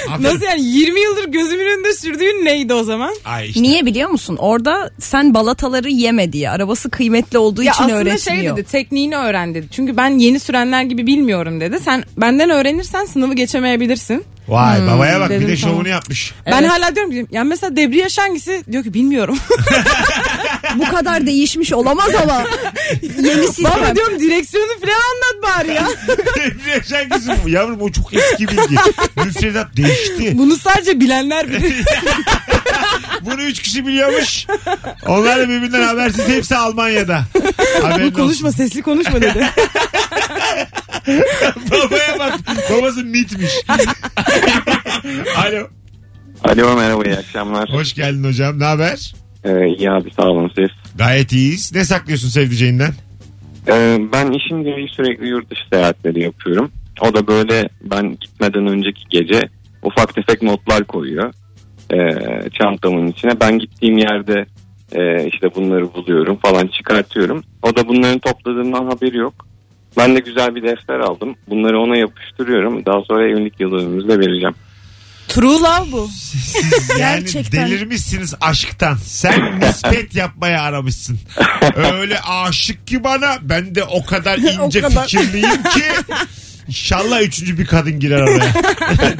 [0.19, 3.13] Nasıl yani 20 yıldır gözümün önünde sürdüğün neydi o zaman?
[3.25, 3.61] Ay işte.
[3.61, 4.35] Niye biliyor musun?
[4.39, 6.49] Orada sen balataları yeme diye.
[6.49, 8.41] Arabası kıymetli olduğu Ya için aslında öğretmiyor.
[8.43, 9.67] şey dedi tekniğini öğren dedi.
[9.71, 11.79] Çünkü ben yeni sürenler gibi bilmiyorum dedi.
[11.79, 14.25] Sen benden öğrenirsen sınavı geçemeyebilirsin.
[14.49, 15.75] Vay babaya bak bir dedim, de tamam.
[15.75, 16.33] şovunu yapmış.
[16.45, 18.63] Ben hala diyorum ki yani mesela debriyaj hangisi?
[18.71, 19.37] Diyor ki bilmiyorum.
[20.75, 22.43] Bu kadar değişmiş olamaz ama.
[23.01, 23.65] Yeni sistem.
[23.65, 25.87] Baba diyorum direksiyonu falan anlat bari ya.
[26.35, 27.49] Debriyaj hangisi bu?
[27.49, 28.75] Yavrum o çok eski bilgi.
[29.15, 30.37] Müfredat değişti.
[30.37, 31.73] Bunu sadece bilenler bilir.
[33.21, 34.45] Bunu üç kişi biliyormuş.
[35.07, 36.27] Onlar da birbirinden habersiz.
[36.27, 37.23] Hepsi Almanya'da.
[37.81, 38.57] Haberin Bu konuşma olsun.
[38.57, 39.49] sesli konuşma dedi.
[41.71, 42.39] Babaya bak.
[42.71, 43.51] Babası mitmiş.
[45.37, 45.67] Alo.
[46.43, 47.69] Alo merhaba iyi akşamlar.
[47.69, 48.59] Hoş geldin hocam.
[48.59, 49.13] Ne haber?
[49.43, 50.69] Ee, iyi abi sağ olun siz.
[50.97, 51.71] Gayet iyiyiz.
[51.75, 52.91] Ne saklıyorsun sevdiceğinden?
[53.67, 56.71] Ee, ben işim gereği sürekli yurt dışı seyahatleri yapıyorum.
[57.01, 59.41] O da böyle ben gitmeden önceki gece
[59.83, 61.33] ufak tefek notlar koyuyor
[61.93, 63.39] ee, çantamın içine.
[63.39, 64.45] Ben gittiğim yerde
[64.91, 67.43] e, işte bunları buluyorum falan çıkartıyorum.
[67.63, 69.48] O da bunların topladığından haberi yok.
[69.97, 71.35] Ben de güzel bir defter aldım.
[71.49, 72.85] Bunları ona yapıştırıyorum.
[72.85, 74.55] Daha sonra evlilik yıl dönümümüzde vereceğim.
[75.27, 76.09] True love bu.
[76.21, 77.67] Siz yani Gerçekten.
[77.69, 78.95] delirmişsiniz aşktan.
[78.95, 81.19] Sen nispet yapmaya aramışsın.
[81.75, 85.03] Öyle aşık ki bana ben de o kadar ince kadar.
[85.07, 85.83] fikirliyim ki
[86.67, 88.53] İnşallah üçüncü bir kadın girer araya.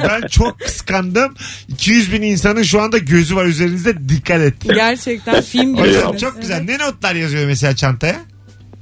[0.08, 1.34] ben çok kıskandım.
[1.68, 4.54] 200 bin insanın şu anda gözü var üzerinizde dikkat et.
[4.74, 5.88] Gerçekten film gibi.
[5.88, 6.60] Hocam çok güzel.
[6.62, 8.16] Ne notlar yazıyor mesela çantaya?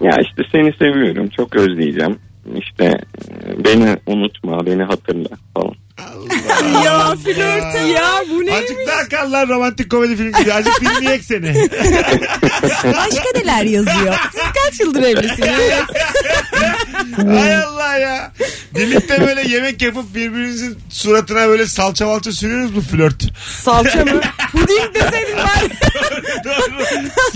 [0.00, 1.28] Ya işte seni seviyorum.
[1.36, 2.18] Çok özleyeceğim.
[2.56, 5.74] İşte e, beni unutma, beni hatırla falan.
[5.98, 8.54] Allah ya flört ya bu ne?
[8.54, 10.52] Azıcık daha kal lan romantik komedi filmi gibi.
[10.52, 11.54] Azıcık dinleyek seni.
[12.84, 14.14] Başka neler yazıyor?
[14.64, 15.86] Kaç yıldır evlisiniz?
[17.38, 18.32] Hay Allah ya.
[18.74, 23.32] Birlikte böyle yemek yapıp birbirinizin suratına böyle salça valça sürüyoruz mu flört?
[23.46, 24.20] Salça mı?
[24.52, 25.70] Puding deseydin bari.
[26.44, 26.84] Doğru.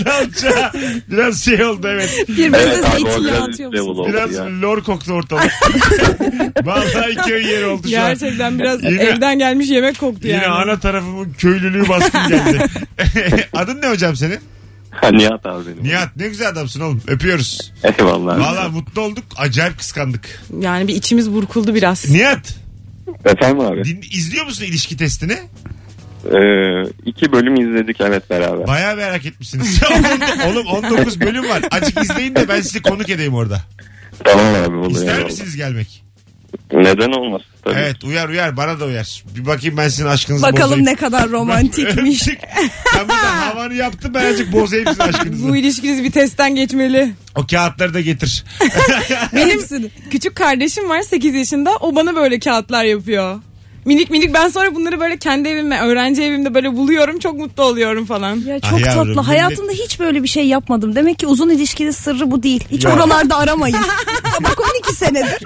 [0.03, 0.71] salça.
[1.11, 2.25] Biraz şey oldu evet.
[2.27, 3.99] Birbirinize Evet abi o zeytinyağı biraz atıyor level musunuz?
[3.99, 4.61] oldu Biraz ya.
[4.61, 5.51] lor koktu ortalık.
[6.63, 8.07] Vallahi köy yeri oldu şu an.
[8.07, 10.47] Gerçekten biraz Yine- evden gelmiş yemek koktu Yine yani.
[10.47, 12.65] ana tarafımın köylülüğü baskın geldi.
[13.53, 14.39] Adın ne hocam senin?
[14.91, 15.83] Ha, Nihat abi benim.
[15.83, 17.01] Nihat ne güzel adamsın oğlum.
[17.07, 17.73] Öpüyoruz.
[17.83, 18.39] Eyvallah.
[18.39, 19.23] Valla mutlu olduk.
[19.37, 20.41] Acayip kıskandık.
[20.59, 22.09] Yani bir içimiz burkuldu biraz.
[22.09, 22.55] Nihat
[23.25, 23.83] Efendim abi.
[23.83, 25.37] din, izliyor musun ilişki testini?
[26.25, 28.67] Ee, iki bölüm izledik evet beraber.
[28.67, 29.79] Bayağı merak etmişsiniz.
[30.47, 31.61] oğlum 19 bölüm var.
[31.71, 33.61] Acık izleyin de ben sizi konuk edeyim orada.
[34.23, 34.45] Tamam
[34.83, 34.91] abi.
[34.91, 35.25] İster eyvallah.
[35.25, 36.03] misiniz gelmek?
[36.73, 37.75] Neden olmasın tabii.
[37.79, 39.23] Evet uyar uyar bana da uyar.
[39.35, 40.85] Bir bakayım ben sizin aşkınızı Bakalım bozayım.
[40.85, 42.21] ne kadar romantikmiş.
[42.21, 42.39] Öptük.
[42.93, 45.49] Sen burada havanı yaptın ben azıcık bozayım sizin aşkınızı.
[45.49, 47.11] Bu ilişkiniz bir testten geçmeli.
[47.35, 48.43] O kağıtları da getir.
[49.35, 51.75] Benim küçük kardeşim var 8 yaşında.
[51.79, 53.39] O bana böyle kağıtlar yapıyor.
[53.85, 58.05] Minik minik ben sonra bunları böyle kendi evimde öğrenci evimde böyle buluyorum çok mutlu oluyorum
[58.05, 58.35] falan.
[58.35, 59.21] Ya Ah çok yavrum, tatlı.
[59.27, 60.95] Hayatımda hiç böyle bir şey yapmadım.
[60.95, 62.63] Demek ki uzun ilişkinin sırrı bu değil.
[62.71, 62.93] Hiç Ya.
[62.95, 63.77] oralarda aramayın.
[64.43, 65.43] Bak 12 senedir.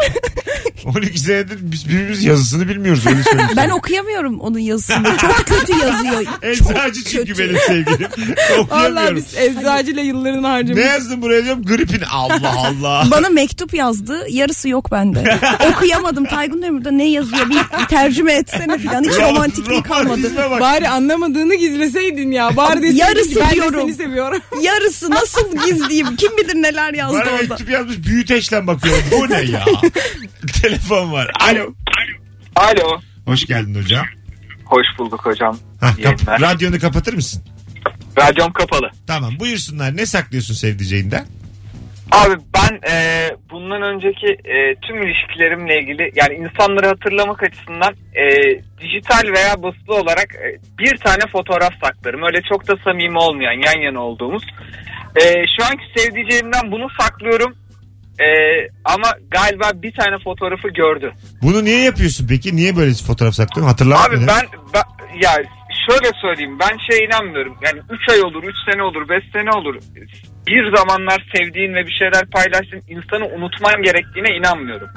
[0.86, 3.52] 12 senedir biz birbirimiz yazısını bilmiyoruz öyle söyleyeyim.
[3.58, 5.18] Ben okuyamıyorum onun yazısını.
[5.18, 6.22] Çok kötü yazıyor.
[6.42, 7.44] Eczacı Çok çünkü kötü.
[7.50, 8.08] benim sevgilim.
[8.50, 9.16] Vallahi Okuyamıyorum.
[9.18, 12.02] biz eczacıyla yıllarını Ne yazdın buraya diyorum gripin.
[12.12, 13.08] Allah Allah.
[13.12, 14.26] Bana mektup yazdı.
[14.30, 15.40] Yarısı yok bende.
[15.74, 16.26] Okuyamadım.
[16.26, 17.50] Taygun burada ne yazıyor?
[17.50, 19.04] Bir tercüme etsene falan.
[19.04, 20.36] Hiç Rom- romantikliği kalmadı.
[20.60, 22.58] Bari anlamadığını gizleseydin ya.
[22.58, 23.74] Bari deseydin Yarısı ki ben diyorum.
[23.88, 24.42] de seni seviyorum.
[24.62, 26.16] Yarısı nasıl gizleyeyim?
[26.16, 27.42] Kim bilir neler yazdı Bana orada.
[27.42, 29.04] mektup yazmış büyüteçle bakıyorum.
[29.12, 29.66] Bu ne ya?
[30.62, 31.32] Telefon var.
[31.40, 31.74] Alo.
[32.56, 33.00] Alo.
[33.26, 34.06] Hoş geldin hocam.
[34.66, 35.58] Hoş bulduk hocam.
[35.82, 36.42] Hah, kap- yayınlar.
[36.42, 37.44] radyonu kapatır mısın?
[38.20, 38.90] Radyom kapalı.
[39.08, 39.98] Tamam buyursunlar.
[39.98, 41.26] Ne saklıyorsun sevdiceğinden?
[42.12, 42.96] Abi ben e,
[43.52, 48.26] bundan önceki e, tüm ilişkilerimle ilgili yani insanları hatırlamak açısından e,
[48.82, 52.24] dijital veya basılı olarak e, bir tane fotoğraf saklarım.
[52.24, 54.44] Öyle çok da samimi olmayan yan yana olduğumuz.
[55.16, 55.22] E,
[55.58, 57.56] şu anki sevdiceğimden bunu saklıyorum.
[58.20, 58.28] E,
[58.86, 61.12] ama galiba bir tane fotoğrafı gördü.
[61.42, 62.56] Bunu niye yapıyorsun peki?
[62.56, 63.72] Niye böyle fotoğraf saklıyorsun?
[63.72, 64.84] Hatırlamak Abi ben, ben
[65.22, 65.32] ya
[65.90, 67.58] şöyle söyleyeyim ben şey inanmıyorum.
[67.62, 69.76] Yani 3 ay olur, 3 sene olur, 5 sene olur.
[70.48, 74.90] Bir zamanlar sevdiğin ve bir şeyler paylaştığın insanı unutman gerektiğine inanmıyorum.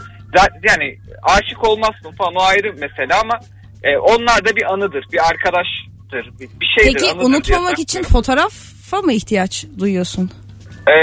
[0.62, 3.40] Yani aşık olmazsın falan o ayrı mesele ama
[3.82, 7.00] e, onlar da bir anıdır, bir arkadaştır, bir, bir şeydir.
[7.00, 10.30] Peki unutmamak için fotoğrafa mı ihtiyaç duyuyorsun?
[10.88, 10.96] E,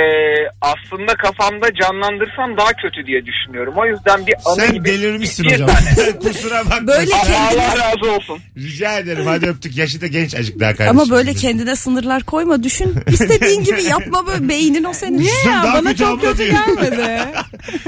[0.61, 3.73] aslında kafamda canlandırsam daha kötü diye düşünüyorum.
[3.77, 5.67] O yüzden bir anı Sen gibi delirmişsin bir hocam.
[5.67, 6.19] tane.
[6.19, 6.87] Kusura bakma.
[6.87, 8.39] Böyle Allah, kendine, Allah razı olsun.
[8.57, 9.25] Rica ederim.
[9.25, 9.77] Hadi öptük.
[9.77, 10.99] Yaşı da genç acık daha kardeşim.
[10.99, 12.63] ama böyle kendine sınırlar koyma.
[12.63, 15.17] Düşün istediğin gibi yapma böyle beynin o senin.
[15.17, 15.63] Niye ya?
[15.63, 16.65] Daha Bana kötü çok abla kötü diyor.
[16.65, 17.19] gelmedi.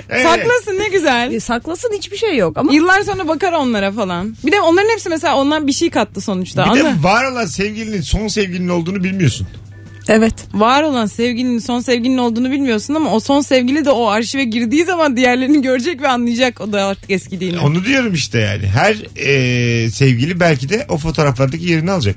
[0.10, 0.24] Evet.
[0.24, 1.32] Saklasın ne güzel.
[1.34, 4.36] E, saklasın hiçbir şey yok ama Yıllar sonra bakar onlara falan.
[4.46, 6.64] Bir de onların hepsi mesela ondan bir şey kattı sonuçta.
[6.66, 7.00] Bir Anladın?
[7.00, 9.48] de var olan sevgilinin son sevgilinin olduğunu bilmiyorsun.
[10.10, 10.34] Evet.
[10.54, 14.86] Var olan sevgilinin son sevgilinin olduğunu bilmiyorsun ama o son sevgili de o arşive girdiği
[14.86, 17.60] zaman diğerlerini görecek ve anlayacak o da artık eskidiğini.
[17.60, 18.68] Onu diyorum işte yani.
[18.68, 22.16] Her e, sevgili belki de o fotoğraflardaki yerini alacak.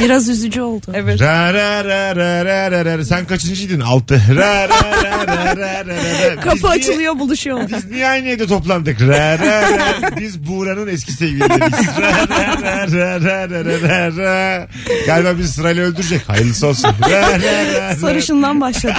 [0.00, 0.86] Biraz üzücü oldu.
[0.94, 1.20] evet.
[1.20, 3.04] Ra ra ra ra ra ra ra.
[3.04, 3.80] Sen kaçıncıydın?
[3.80, 4.22] Altı.
[4.36, 6.34] Ra ra ra ra ra ra ra.
[6.36, 7.60] Biz Kapı niye- açılıyor buluşuyor.
[7.76, 9.00] Biz niye aynı evde toplandık?
[9.00, 10.16] Ra ra ra.
[10.20, 11.88] Biz Buğra'nın eski sevgilileriyiz.
[11.98, 14.68] Ra ra ra ra ra ra ra ra ra.
[15.06, 16.28] Galiba bizi sırayla öldürecek.
[16.28, 16.90] Hayırlısı olsun.
[17.10, 17.96] Ra ra ra ra.
[17.96, 18.94] Sarışından başladı.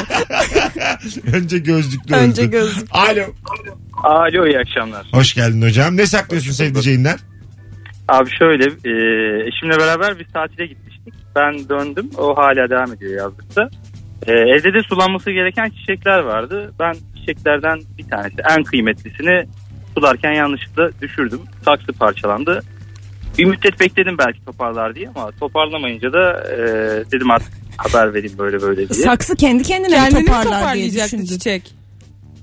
[1.33, 2.51] Önce gözlüklü Önce öldü.
[2.51, 2.87] gözlük.
[2.91, 3.23] Alo.
[4.03, 5.05] Alo iyi akşamlar.
[5.11, 5.97] Hoş geldin hocam.
[5.97, 7.17] Ne saklıyorsun sevdiceğinden?
[8.07, 8.91] Abi şöyle e,
[9.47, 11.13] eşimle beraber bir tatile gitmiştik.
[11.35, 13.69] Ben döndüm o hala devam ediyor yazlıkta.
[14.27, 16.73] E, evde de sulanması gereken çiçekler vardı.
[16.79, 19.45] Ben çiçeklerden bir tanesi en kıymetlisini
[19.97, 21.39] sularken yanlışlıkla düşürdüm.
[21.65, 22.61] Saksı parçalandı.
[23.37, 26.57] Bir müddet bekledim belki toparlar diye ama toparlamayınca da e,
[27.11, 29.03] dedim artık haber vereyim böyle böyle diye.
[29.03, 31.25] Saksı kendi kendine mi Kendini mi toparlar diye toparlayacaktı düşündün.
[31.25, 31.75] çiçek?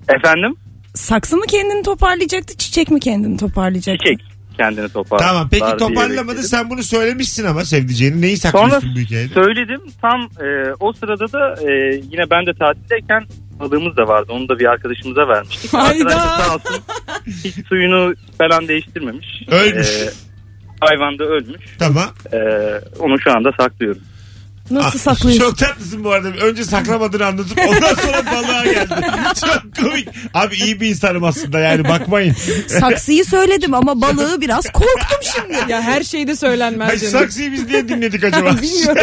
[0.08, 0.54] Efendim?
[0.94, 4.04] Saksı mı kendini toparlayacaktı çiçek mi kendini toparlayacaktı?
[4.04, 4.20] Çiçek
[4.58, 5.26] kendini toparlar.
[5.26, 6.42] Tamam peki toparlamadı.
[6.42, 8.22] Sen bunu söylemişsin ama sevdiceğini.
[8.22, 9.34] Neyi Sonra saklıyorsun bu hikayede?
[9.34, 13.24] söyledim tam e, o sırada da e, yine ben de tatildeyken
[13.60, 14.32] balığımız da vardı.
[14.32, 15.72] Onu da bir arkadaşımıza vermiştik.
[15.72, 16.04] Hayda.
[16.04, 16.82] Arkadaş da sağ olsun
[17.44, 19.26] hiç suyunu falan değiştirmemiş.
[19.50, 19.88] Ölmüş.
[19.88, 20.10] E,
[20.80, 21.76] hayvan da ölmüş.
[21.78, 22.06] Tamam.
[22.32, 22.38] E,
[22.98, 24.02] onu şu anda saklıyorum.
[24.70, 25.44] Nasıl Ah, saklıyorsun?
[25.44, 26.28] Çok tatlısın bu arada.
[26.28, 28.88] Önce saklamadığını anlatıp ondan sonra balığa geldi.
[29.40, 30.08] Çok komik.
[30.34, 32.36] Abi iyi bir insanım aslında yani bakmayın.
[32.80, 35.72] Saksıyı söyledim ama balığı biraz korktum şimdi.
[35.72, 37.12] Ya her şeyde söylenmez Ay, canım.
[37.12, 38.56] saksıyı biz niye dinledik acaba?
[38.62, 39.02] Bilmiyorum.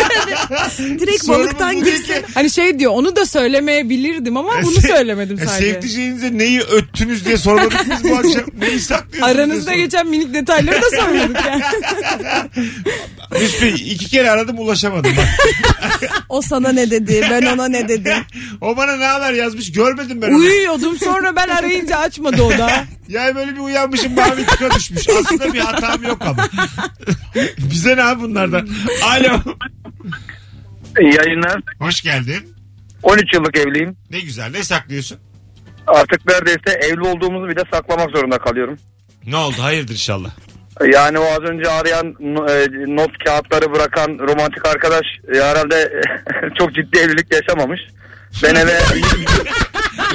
[0.99, 2.03] Direkt Sorumuz balıktan girsin.
[2.03, 2.21] ki.
[2.33, 5.73] Hani şey diyor onu da söylemeyebilirdim ama bunu Se- söylemedim E, sadece.
[5.73, 8.43] Sevdiceğinize neyi öttünüz diye sormadık biz bu akşam.
[8.59, 11.63] Neyi saklıyorsunuz Aranızda geçen minik detayları da sormadık yani.
[13.61, 15.11] Bey iki kere aradım ulaşamadım.
[16.29, 18.13] O sana ne dedi ben ona ne dedim.
[18.61, 20.37] O bana ne haber yazmış görmedim ben onu.
[20.37, 22.85] Uyuyordum sonra ben arayınca açmadı o da.
[23.07, 25.09] Yani böyle bir uyanmışım mavi tıka düşmüş.
[25.09, 26.47] Aslında bir hatam yok ama.
[27.57, 28.69] Bize ne abi bunlardan?
[29.03, 29.39] Alo.
[31.01, 31.61] İyi yayınlar.
[31.79, 32.53] Hoş geldin.
[33.03, 33.97] 13 yıllık evliyim.
[34.11, 34.51] Ne güzel.
[34.51, 35.17] Ne saklıyorsun?
[35.87, 38.77] Artık neredeyse evli olduğumuzu bile saklamak zorunda kalıyorum.
[39.25, 39.55] Ne oldu?
[39.59, 40.29] Hayırdır inşallah.
[40.83, 42.07] Yani o az önce arayan
[42.49, 46.01] e, not kağıtları bırakan romantik arkadaş e, herhalde
[46.57, 47.81] çok ciddi evlilik yaşamamış.
[48.43, 48.79] Ben eve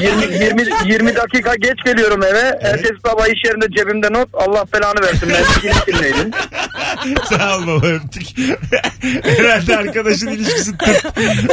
[0.01, 2.59] 20, 20, 20 dakika geç geliyorum eve.
[2.62, 4.29] Ertesi sabah iş yerinde cebimde not.
[4.33, 5.29] Allah belanı versin.
[5.31, 6.31] Ben ilişkindeydim.
[7.29, 8.23] Sağ ol baba öptük.
[9.23, 11.07] Herhalde arkadaşın ilişkisi tırt.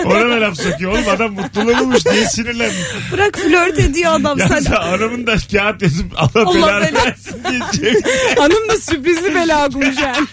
[0.06, 0.92] Ona da laf sokuyor.
[0.92, 2.06] Oğlum adam mutluluğu bulmuş.
[2.06, 2.78] Niye sinirlendin?
[3.12, 4.62] Bırak flört ediyor adam Ya sana.
[4.62, 7.06] sen hanımın da kağıt yazıp Allah, Allah belanı belanı.
[7.06, 7.60] versin diye
[7.92, 8.04] çevir.
[8.38, 10.28] Hanım da sürprizli bela bulmuş yani.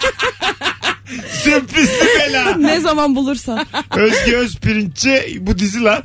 [1.43, 2.57] Sürprizli bela.
[2.57, 3.67] Ne zaman bulursan.
[3.97, 6.03] Özge Özpirinççi bu dizi lan.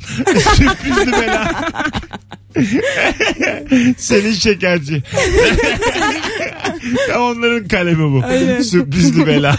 [0.56, 1.54] Sürprizli bela.
[3.98, 5.02] Senin şekerci.
[7.08, 8.22] Tam onların kalemi bu.
[8.26, 8.62] Aynen.
[8.62, 9.56] Sürprizli bela.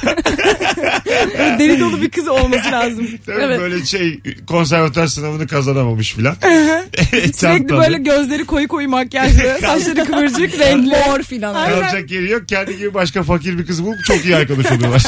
[1.60, 3.08] Deli dolu bir kız olması lazım.
[3.26, 3.60] Tabii Evet.
[3.60, 6.36] böyle şey konservatuar sınavını kazanamamış filan.
[7.36, 10.90] Sürekli böyle gözleri koyu koyu makyajlı, saçları kıvırcık, renkli.
[11.08, 11.54] Mor filan.
[11.54, 12.48] Kalacak yeri yok.
[12.48, 15.00] Kendi gibi başka fakir bir kız bulup çok iyi arkadaş oluyorlar.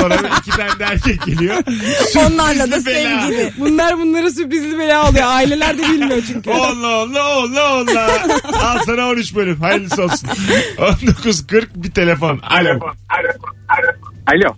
[0.00, 1.56] Sonra iki tane de erkek geliyor.
[2.16, 3.20] Onlarla da Sürprizli bela.
[3.26, 3.52] sevgili.
[3.58, 5.24] Bunlar bunlara sürprizli bela oluyor.
[5.26, 6.50] Aileler de bilmiyor çünkü.
[6.50, 8.26] Allah Allah Allah Allah.
[8.62, 9.60] Al sana 13 bölüm.
[9.60, 10.28] Hayırlısı olsun.
[10.28, 12.38] 19.40 bir telefon.
[12.38, 12.80] Alo.
[14.26, 14.54] Alo.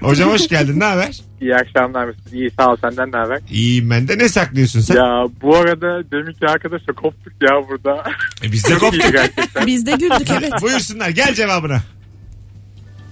[0.00, 0.80] Hocam hoş geldin.
[0.80, 1.20] Ne haber?
[1.40, 2.32] İyi akşamlar Mesut.
[2.32, 3.40] İyi sağ ol senden ne haber?
[3.50, 4.18] İyiyim ben de.
[4.18, 4.94] Ne saklıyorsun sen?
[4.94, 8.04] Ya bu arada deminki arkadaşla koptuk ya burada.
[8.44, 9.12] E, biz de koptuk.
[9.12, 9.66] gerçekten.
[9.66, 10.52] Biz de güldük evet.
[10.62, 11.08] Buyursunlar.
[11.08, 11.80] Gel cevabına.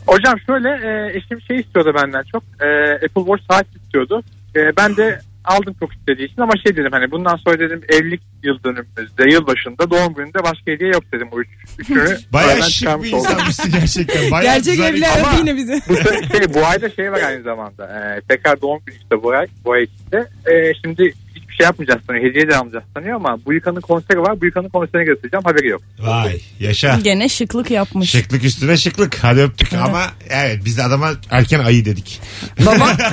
[0.07, 2.43] Hocam şöyle e, eşim şey istiyordu benden çok.
[2.61, 4.23] E, Apple Watch saat istiyordu.
[4.57, 8.22] E, ben de aldım çok istediği için ama şey dedim hani bundan sonra dedim evlilik
[8.42, 12.16] yıl dönümümüzde, yılbaşında, doğum gününde başka hediye yok dedim bu üç, üçünü.
[12.33, 13.18] Bayağı şık bir oldum.
[13.18, 14.30] insanmışsın gerçekten.
[14.30, 14.90] Bayağı Gerçek zarif.
[14.90, 15.80] evliler öptü yine bizi.
[15.88, 17.85] Bu se- şey, bu ayda şey var aynı zamanda.
[17.87, 20.28] E, tekrar doğum günü işte bu ay, bu ay içinde.
[20.52, 21.12] E, şimdi
[21.57, 22.25] şey yapmayacağız sanıyor.
[22.25, 24.40] Hediye de almayacağız sanıyor ama bu yıkanın konseri var.
[24.40, 25.83] Bu yıkanın konserine götüreceğim haberi yok.
[25.99, 26.99] Vay yaşa.
[27.03, 28.11] Gene şıklık yapmış.
[28.11, 29.25] Şıklık üstüne şıklık.
[29.25, 32.21] Hadi öptük ama evet biz de adama erken ayı dedik.
[32.67, 32.97] Baba.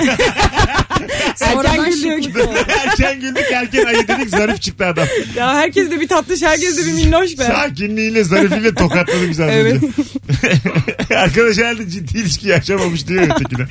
[1.40, 2.56] Erken Sonradan şıklık oldu.
[2.86, 5.06] erken güldük erken ayı dedik zarif çıktı adam.
[5.36, 7.42] Ya herkes de bir tatlış, herkes de bir minnoş be.
[7.44, 9.82] Sakinliğiyle zarifiyle tokatladı az Evet.
[11.16, 13.66] Arkadaş herhalde ciddi ilişki yaşamamış diyor ötekine.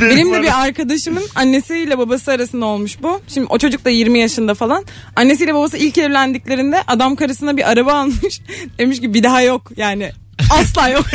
[0.00, 3.20] Benim de bir arkadaşımın annesiyle babası arasında olmuş bu.
[3.28, 4.84] Şimdi o çocuk da 20 yaşında falan.
[5.16, 8.40] Annesiyle babası ilk evlendiklerinde adam karısına bir araba almış.
[8.78, 10.12] Demiş ki bir daha yok yani.
[10.50, 11.06] Asla yok.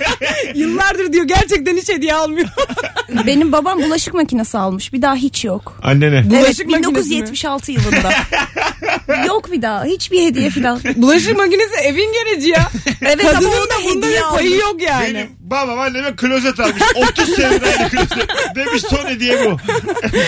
[0.54, 2.48] Yıllardır diyor gerçekten hiç hediye almıyor.
[3.26, 4.92] Benim babam bulaşık makinesi almış.
[4.92, 5.78] Bir daha hiç yok.
[5.82, 6.30] Annene.
[6.30, 7.16] Bulaşık evet, makinesi mi?
[7.16, 8.12] 1976 yılında.
[9.26, 9.84] yok bir daha.
[9.84, 10.80] Hiçbir hediye falan.
[10.96, 12.70] Bulaşık makinesi evin gereci ya.
[13.02, 14.60] Evet ama Kadının o da da bunda hediye bir payı almış.
[14.62, 15.14] yok yani.
[15.14, 16.82] Benim babam anneme klozet almış.
[17.10, 18.28] 30 senedir aynı klozet.
[18.54, 19.56] Demiş son hediye bu.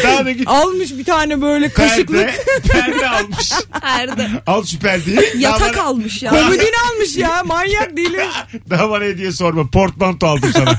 [0.05, 0.49] Daha da git.
[0.49, 2.31] Almış bir tane böyle kaşıklık.
[2.68, 3.53] Perde, perde almış.
[3.83, 4.29] Perde.
[4.47, 5.21] Al şu perdeyi.
[5.38, 6.31] Yatak almış ya.
[6.31, 8.12] Komodin almış ya manyak değil.
[8.70, 9.66] daha bana hediye sorma.
[9.70, 10.74] Portmanto aldım sana.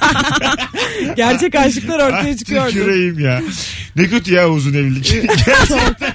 [1.16, 2.70] Gerçek aşıklar ortaya çıkıyordu.
[2.70, 3.42] Tüküreyim ya.
[3.96, 5.14] Ne kötü ya uzun evlilik.
[5.46, 6.14] Gerçekten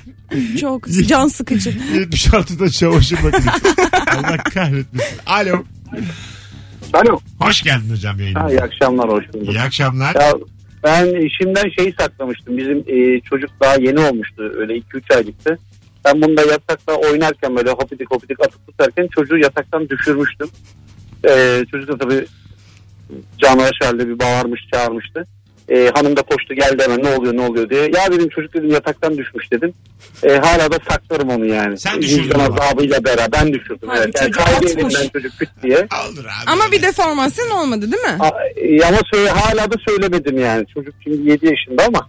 [0.61, 1.71] Çok can sıkıcı.
[1.71, 3.49] 76'da çamaşır makinesi.
[4.17, 5.19] Allah kahretmesin.
[5.27, 5.65] Alo.
[6.93, 7.19] Alo.
[7.39, 8.55] Hoş geldin hocam Ha, yayınımıza.
[8.55, 9.49] iyi akşamlar hoş bulduk.
[9.55, 10.15] İyi akşamlar.
[10.15, 10.33] Ya
[10.85, 12.59] ben işimden şeyi saklamıştım.
[12.59, 14.53] Bizim e, çocuk daha yeni olmuştu.
[14.59, 15.59] Öyle 2-3 aylıktı.
[16.05, 20.49] Ben bunda yatakta oynarken böyle hopidik hopidik atıp tutarken çocuğu yataktan düşürmüştüm.
[21.29, 22.27] E, çocuk da tabii
[23.39, 25.25] canavaş halde bir bağırmış çağırmıştı.
[25.69, 27.83] E, hanım da koştu geldi hemen ne oluyor ne oluyor diye.
[27.83, 29.73] Ya dedim çocuk dedim yataktan düşmüş dedim.
[30.23, 31.79] E, hala da saklarım onu yani.
[31.79, 32.55] Sen düşürdün Vicdan ama.
[32.55, 33.91] azabıyla beraber ben düşürdüm.
[33.91, 34.15] Abi evet.
[34.21, 34.73] Yani çocuk kaydı atmış.
[34.73, 35.87] elimden çocuk küt diye.
[35.91, 36.51] Aldır abi.
[36.51, 38.17] Ama bir deformasyon olmadı değil mi?
[38.21, 40.67] A- e, ama söyle, hala da söylemedim yani.
[40.75, 42.09] Çocuk şimdi 7 yaşında ama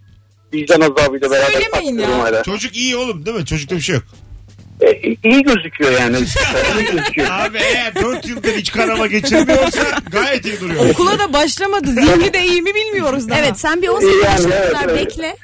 [0.53, 2.19] vicdan azabıyla beraber Söylemeyin ya.
[2.19, 2.43] hala.
[2.43, 3.45] Çocuk iyi oğlum değil mi?
[3.45, 4.03] Çocukta bir şey yok.
[4.81, 6.17] E, iyi gözüküyor yani.
[6.79, 7.27] iyi gözüküyor.
[7.31, 10.89] Abi eğer 4 yıldır hiç kanama geçirmiyorsa gayet iyi duruyor.
[10.89, 11.87] Okula da başlamadı.
[11.87, 13.39] Zihni de iyi mi bilmiyoruz daha.
[13.39, 15.05] Evet sen bir 18 Yani, yaşına evet, kadar evet.
[15.05, 15.35] bekle.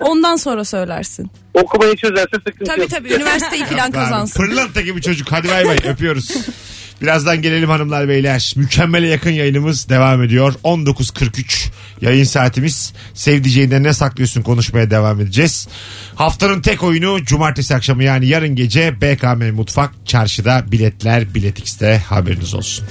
[0.00, 1.30] Ondan sonra söylersin.
[1.54, 2.90] Okumayı çözerse sıkıntı Tabii yok.
[2.90, 4.40] tabii üniversiteyi falan kazansın.
[4.40, 5.32] Pırlanta gibi çocuk.
[5.32, 6.30] Hadi bay bay öpüyoruz.
[7.02, 8.52] Birazdan gelelim hanımlar beyler.
[8.56, 10.54] Mükemmele yakın yayınımız devam ediyor.
[10.64, 11.68] 19.43
[12.00, 12.92] yayın saatimiz.
[13.14, 15.68] Sevdiceğinden ne saklıyorsun konuşmaya devam edeceğiz.
[16.14, 22.54] Haftanın tek oyunu cumartesi akşamı yani yarın gece BKM Mutfak Çarşı'da biletler Bilet X'te haberiniz
[22.54, 22.86] olsun.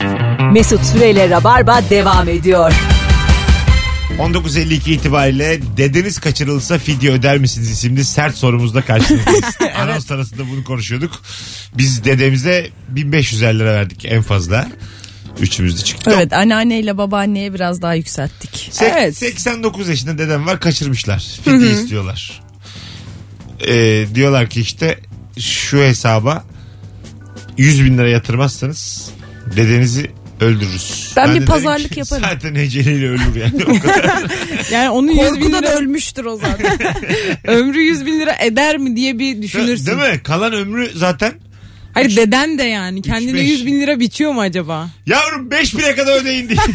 [0.53, 2.73] Mesut Süreyle Rabarba devam ediyor.
[4.17, 9.45] 19.52 itibariyle dedeniz kaçırılsa fidye öder misiniz isimli sert sorumuzda karşınızdayız.
[9.77, 11.21] Anons arasında bunu konuşuyorduk.
[11.77, 14.67] Biz dedemize 1500 lira verdik en fazla.
[15.39, 16.11] Üçümüz de çıktı.
[16.15, 18.69] Evet anneanneyle babaanneye biraz daha yükselttik.
[18.71, 19.17] Sek- Evet.
[19.17, 21.25] 89 yaşında dedem var kaçırmışlar.
[21.43, 22.41] Fidye istiyorlar.
[23.67, 24.99] Ee, diyorlar ki işte
[25.39, 26.43] şu hesaba
[27.57, 29.09] 100 bin lira yatırmazsanız
[29.55, 31.13] dedenizi öldürürüz.
[31.17, 32.23] Ben bir de dedim pazarlık ki, yaparım.
[32.31, 33.63] Zaten eceliyle ölür yani.
[33.65, 34.23] O kadar.
[34.71, 36.77] Yani onun 100 bin Korkudan lira ölmüştür o zaten.
[37.47, 39.85] ömrü 100 bin lira eder mi diye bir düşünürsün.
[39.85, 40.23] Değil mi?
[40.23, 41.33] Kalan ömrü zaten
[41.93, 43.49] Hayır deden de yani kendine beş.
[43.49, 44.89] 100 bin lira biçiyor mu acaba?
[45.05, 46.57] Yavrum 5 bine kadar ödeyin diye.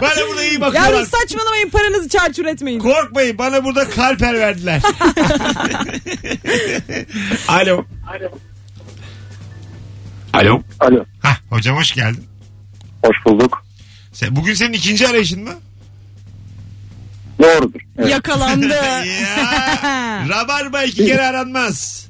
[0.00, 0.92] bana burada iyi bakıyorlar.
[0.92, 2.78] Yani saçmalamayın paranızı çarçur etmeyin.
[2.78, 4.80] Korkmayın bana burada kalper verdiler.
[7.48, 7.84] Alo.
[10.32, 10.62] Alo.
[10.80, 11.04] Alo.
[11.20, 12.24] Hah, hocam hoş geldin.
[13.04, 13.64] Hoş bulduk.
[14.12, 15.54] Sen, bugün senin ikinci arayışın mı?
[17.42, 17.80] Doğrudur.
[17.98, 18.10] Evet.
[18.10, 18.66] Yakalandı.
[19.22, 22.06] ya, Rabarba iki kere aranmaz.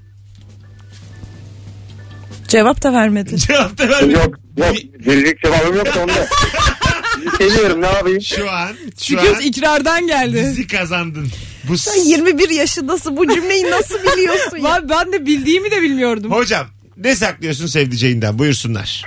[2.49, 3.37] Cevap da vermedi.
[3.47, 4.21] Cevap da vermiyor.
[4.25, 4.77] Yok yok
[5.07, 6.27] verecek cevabım yok da onda.
[7.39, 8.23] Seviyorum ne yapayım?
[8.23, 10.37] Şu an, şu Şükür an ikrardan geldi.
[10.51, 11.29] bizi kazandın.
[11.69, 14.65] Bu Sen 21 yaşındasın bu cümleyi nasıl biliyorsun ya?
[14.65, 16.33] Ben, ben de bildiğimi de bilmiyordum.
[16.33, 19.05] Hocam ne saklıyorsun sevdiceğinden buyursunlar.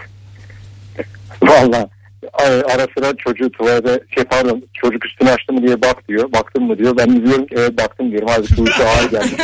[1.48, 1.90] Valla
[2.44, 6.32] ara sıra çocuğu tuvalete şey pardon çocuk üstünü açtı mı diye bak diyor.
[6.32, 6.98] Baktın mı diyor.
[6.98, 8.28] Ben de diyorum ki evet baktım diyorum.
[8.32, 9.36] Halbuki uyku ağır geldi.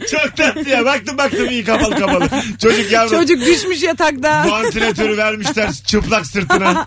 [0.10, 2.28] Çok tatlı ya baktım baktım iyi kapalı kapalı.
[2.62, 3.20] Çocuk yavrum.
[3.20, 4.50] Çocuk düşmüş yatakta.
[4.50, 6.70] Vantilatörü vermişler çıplak sırtına.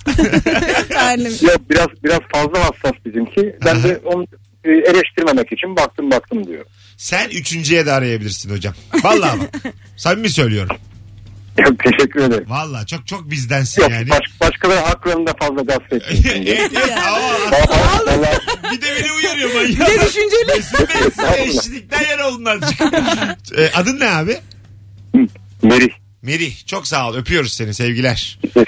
[1.41, 3.55] Yok biraz biraz fazla hassas bizimki.
[3.65, 4.25] Ben de onu
[4.63, 6.65] e, eleştirmemek için baktım baktım diyor.
[6.97, 8.73] Sen üçüncüye de arayabilirsin hocam.
[9.03, 9.73] Vallahi bak.
[9.97, 10.77] Samimi söylüyorum.
[11.57, 12.45] Yok teşekkür ederim.
[12.47, 14.09] Vallahi çok çok bizdensin Yok yani.
[14.09, 16.45] baş, başkaları haklarında fazla gasp etmeyin.
[16.47, 16.97] evet, evet.
[17.07, 19.69] Ama Valla- valla- bir de beni uyarıyor manyak.
[19.69, 20.45] Bir de düşünceli.
[20.55, 22.81] Mesut Bey size eşlikten yana olun azıcık.
[23.57, 24.37] E, Adın ne abi?
[25.63, 25.89] Merih.
[26.23, 26.65] Merih.
[26.65, 27.15] Çok sağ ol.
[27.15, 27.73] Öpüyoruz seni.
[27.73, 28.39] Sevgiler.
[28.43, 28.63] Biz de,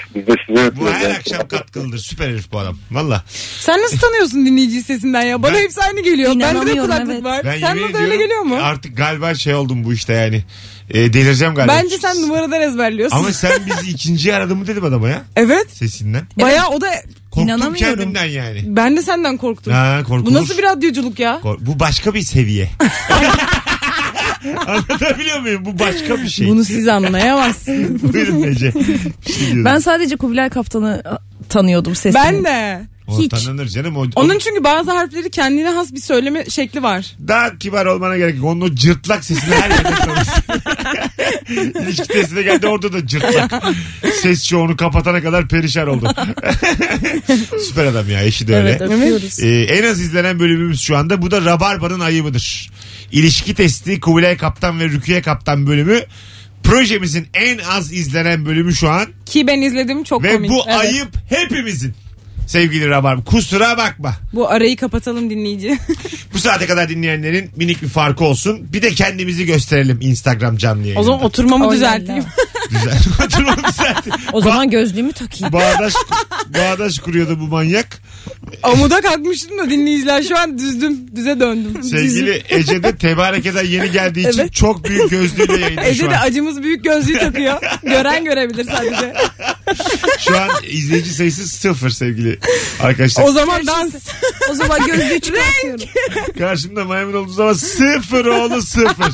[0.56, 0.94] Bu öpüyoruz.
[0.94, 1.98] her akşam katkılıdır.
[1.98, 2.78] Süper herif bu adam.
[2.90, 3.24] Valla.
[3.60, 5.42] Sen nasıl tanıyorsun dinleyici sesinden ya?
[5.42, 6.30] Bana Ben- hepsi aynı geliyor.
[6.30, 7.24] Bende de İnanamıyorum, kulaklık evet.
[7.24, 7.40] var.
[7.44, 8.56] Ben Sen yemin de öyle ediyorum, geliyor mu?
[8.62, 10.44] Artık galiba şey oldum bu işte yani.
[10.90, 11.72] E, delireceğim galiba.
[11.82, 13.16] Bence sen numaradan ezberliyorsun.
[13.16, 15.22] Ama sen bizi ikinciye aradın mı dedim adama ya.
[15.36, 15.66] Evet.
[15.72, 16.26] Sesinden.
[16.40, 16.86] Bayağı o da
[17.30, 17.96] Korktum İnanamıyorum.
[17.98, 18.62] kendimden yani.
[18.66, 19.72] ben de senden korktum.
[19.72, 20.30] Ha, korkulur.
[20.30, 21.40] Bu nasıl bir radyoculuk ya?
[21.42, 22.70] Kor- Bu başka bir seviye.
[24.66, 25.64] Anlatabiliyor muyum?
[25.64, 26.48] Bu başka bir şey.
[26.48, 28.02] Bunu siz anlayamazsınız.
[28.12, 28.72] Buyurun Ece.
[28.74, 29.64] Bir şey.
[29.64, 31.02] Ben sadece Kubilay Kaptan'ı
[31.48, 32.14] tanıyordum sesini.
[32.24, 32.80] ben de.
[33.08, 33.30] O hiç.
[33.30, 33.96] tanınır canım.
[33.96, 37.16] O, Onun o- çünkü bazı harfleri kendine has bir söyleme şekli var.
[37.28, 38.44] daha kibar olmana gerek yok.
[38.44, 40.42] Onun o cırtlak sesini her yerde tanırsın.
[41.82, 43.62] İlişki testine geldi orada da cırtlak.
[44.22, 46.14] Ses çoğunu kapatana kadar perişan oldu.
[47.68, 48.68] Süper adam ya eşi de öyle.
[48.70, 49.40] Evet öpüyoruz.
[49.42, 51.22] Ee, en az izlenen bölümümüz şu anda.
[51.22, 52.70] Bu da Rabarba'nın ayıbıdır.
[53.12, 56.00] İlişki testi Kubilay Kaptan ve Rukiye Kaptan bölümü.
[56.62, 59.06] Projemizin en az izlenen bölümü şu an.
[59.26, 60.50] Ki ben izledim çok Ve komik.
[60.50, 60.78] bu Evet.
[60.80, 61.94] ayıp hepimizin.
[62.46, 64.14] Sevgili Rabarba kusura bakma.
[64.32, 65.78] Bu arayı kapatalım dinleyici.
[66.34, 68.72] Bu saate kadar dinleyenlerin minik bir farkı olsun.
[68.72, 71.00] Bir de kendimizi gösterelim Instagram canlı yayında.
[71.00, 72.24] o zaman oturmamı düzelteyim.
[72.70, 72.98] Güzel.
[73.26, 74.12] Oturmamı düzeltin.
[74.32, 75.52] O zaman gözlüğümü takayım.
[75.52, 75.92] Bağdaş,
[76.48, 77.98] bağdaş kuruyordu bu manyak.
[78.62, 81.16] Amuda kalkmıştım da dinleyiciler şu an düzdüm.
[81.16, 81.82] Düze döndüm.
[81.82, 84.52] Sevgili Ece de tebarekeden yeni geldiği için Evet.
[84.52, 86.22] çok büyük gözlüğüyle yayında Ece şu de an.
[86.26, 87.58] acımız büyük gözlüğü takıyor.
[87.82, 89.14] Gören görebilir sadece.
[90.18, 92.38] Şu an izleyici sayısı sıfır sevgili
[92.80, 93.24] arkadaşlar.
[93.24, 93.94] O zaman dans.
[94.50, 95.86] O zaman gözlüğü çıkartıyorum.
[96.38, 99.12] Karşımda maymun olduğu zaman sıfır oğlu sıfır.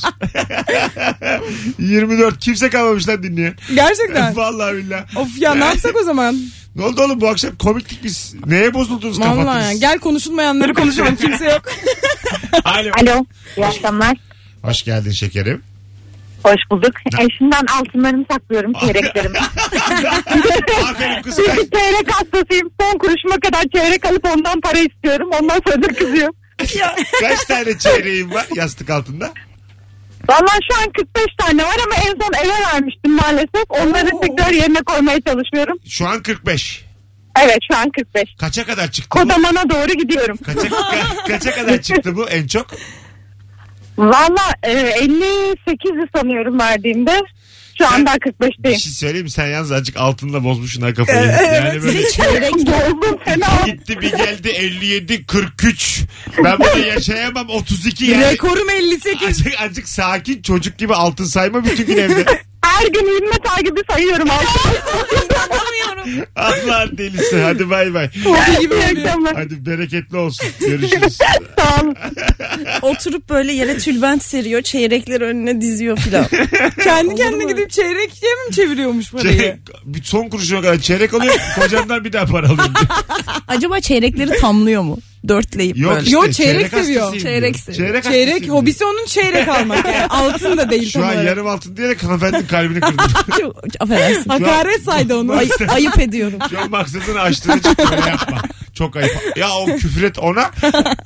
[1.79, 3.55] 24 kimse kalmamış lan dinleyen.
[3.75, 4.37] Gerçekten.
[4.37, 5.05] Vallahi billahi.
[5.17, 6.39] Of ya ne yapsak o zaman?
[6.77, 8.35] Ne oldu oğlum bu akşam komiklik biz.
[8.47, 9.81] Neye bozuldunuz Vallahi kapattınız?
[9.81, 11.17] Gel konuşulmayanları konuşalım.
[11.17, 11.63] Kimse yok.
[12.65, 12.91] Alo.
[13.03, 13.25] Alo.
[13.57, 14.17] İyi akşamlar.
[14.63, 15.63] Hoş geldin şekerim.
[16.45, 16.93] Hoş bulduk.
[17.19, 19.39] Eşimden altınlarımı saklıyorum çeyreklerimi.
[20.91, 21.37] Aferin kız.
[21.37, 22.71] Çünkü çeyrek hastasıyım.
[22.81, 25.31] Son kuruşuma kadar çeyrek alıp ondan para istiyorum.
[25.41, 26.29] Ondan sonra da kızıyor.
[27.21, 29.33] Kaç tane çeyreğin var yastık altında?
[30.29, 33.65] Valla şu an 45 tane var ama en son eve vermiştim maalesef.
[33.69, 35.79] Onları tekrar yerine koymaya çalışıyorum.
[35.89, 36.85] Şu an 45.
[37.43, 38.23] Evet şu an 45.
[38.39, 39.23] Kaça kadar çıktı bu?
[39.23, 40.37] Kodamana doğru gidiyorum.
[40.47, 42.67] Kaça, ka- kaça kadar çıktı bu en çok?
[43.99, 47.21] Valla e, 58'i sanıyorum verdiğimde.
[47.83, 48.79] Şu an daha Bir 45'teyim.
[48.79, 49.31] şey söyleyeyim mi?
[49.31, 51.27] Sen yalnız azıcık altınla bozmuşsun ha kafayı.
[51.55, 53.47] yani böyle Çeyrek bozdum fena.
[53.67, 56.01] gitti bir geldi 57 43.
[56.45, 58.25] Ben bunu yaşayamam 32 yani.
[58.25, 59.29] Rekorum 58.
[59.29, 62.25] Azıcık, azıcık sakin çocuk gibi altın sayma bütün gün evde.
[62.65, 64.49] Her gün himmet ay gibi sayıyorum artık.
[66.37, 67.37] Allah delisi.
[67.41, 68.11] Hadi bay bay.
[68.25, 69.05] Hobi gibi İyi oluyor.
[69.07, 69.35] akşamlar.
[69.37, 70.49] Hadi bereketli olsun.
[70.61, 71.17] Görüşürüz.
[71.59, 71.97] Sağ olun.
[72.83, 74.63] Oturup böyle yere tülbent seriyor.
[74.63, 76.27] Çeyrekleri önüne diziyor filan.
[76.85, 79.39] Kendi kendine gidip çeyrekçiye mi çeviriyormuş parayı?
[79.39, 81.35] Çeyrek, bir son kuruşuna kadar çeyrek alıyor.
[81.61, 82.59] Kocamdan bir daha para diyor.
[83.49, 84.99] Acaba çeyrekleri tamlıyor mu?
[85.29, 86.03] Dörtleyip Yok böyle.
[86.03, 87.01] işte, Yo, çeyrek seviyor.
[87.03, 87.65] hastasıyım Çeyrek diyor.
[87.65, 87.77] seviyor.
[87.89, 90.07] Çeyrek, Çeyrek hastasıyım hobisi onun çeyrek almak yani.
[90.09, 90.93] Altın da değil diyor.
[90.93, 91.27] tam Şu an olarak.
[91.27, 93.03] yarım altın diyerek hanımefendinin kalbini kırdı.
[93.41, 94.31] Çok- Affedersin.
[94.31, 95.33] Hakaret saydı onu.
[95.33, 96.39] Ay- ayıp ediyorum.
[96.51, 97.85] Şu an maksadını açtığını çıktı.
[97.97, 98.43] Öyle yapma.
[98.75, 99.17] Çok ayıp.
[99.37, 100.51] Ya o küfür et ona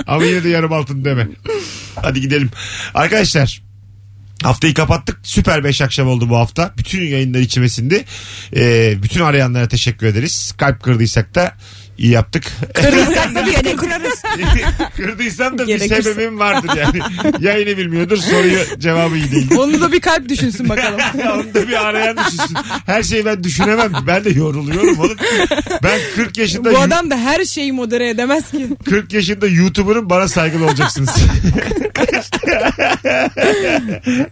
[0.07, 1.29] ama yine de yarım altın deme.
[2.03, 2.51] Hadi gidelim.
[2.95, 3.67] Arkadaşlar
[4.43, 5.19] Haftayı kapattık.
[5.23, 6.75] Süper 5 akşam oldu bu hafta.
[6.79, 8.05] Bütün yayınlar içimesinde.
[8.57, 10.55] Ee, bütün arayanlara teşekkür ederiz.
[10.59, 11.55] Kalp kırdıysak da
[11.99, 12.44] iyi yaptık.
[12.82, 14.22] Gene kurarız.
[14.97, 16.03] Kırdıysam da bir Gerekirse.
[16.03, 17.01] sebebim vardır yani.
[17.40, 19.51] Yayını bilmiyordur soruyu cevabı iyi değil.
[19.59, 21.01] Onu da bir kalp düşünsün bakalım.
[21.34, 22.57] Onu da bir arayan düşünsün.
[22.86, 23.92] Her şeyi ben düşünemem.
[24.07, 25.16] Ben de yoruluyorum oğlum.
[25.82, 28.66] Ben 40 yaşında Bu adam da her şeyi modere edemez ki.
[28.88, 31.11] 40 yaşında YouTuber'ım bana saygılı olacaksınız.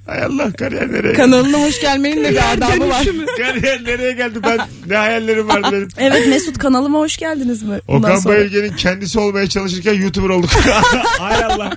[0.06, 1.12] Hay Allah kariyer nereye geldi?
[1.16, 3.06] Kanalına hoş gelmenin de bir adabı var.
[3.36, 4.38] Kariyer nereye geldi?
[4.42, 4.58] Ben
[4.88, 5.88] ne hayallerim vardı benim.
[5.98, 7.78] Evet Mesut kanalıma hoş geldiniz mi?
[7.88, 8.34] Bundan Okan sonra.
[8.36, 10.50] Bayülgen'in kendisi olmaya çalışırken YouTuber olduk.
[11.18, 11.76] Hay Allah.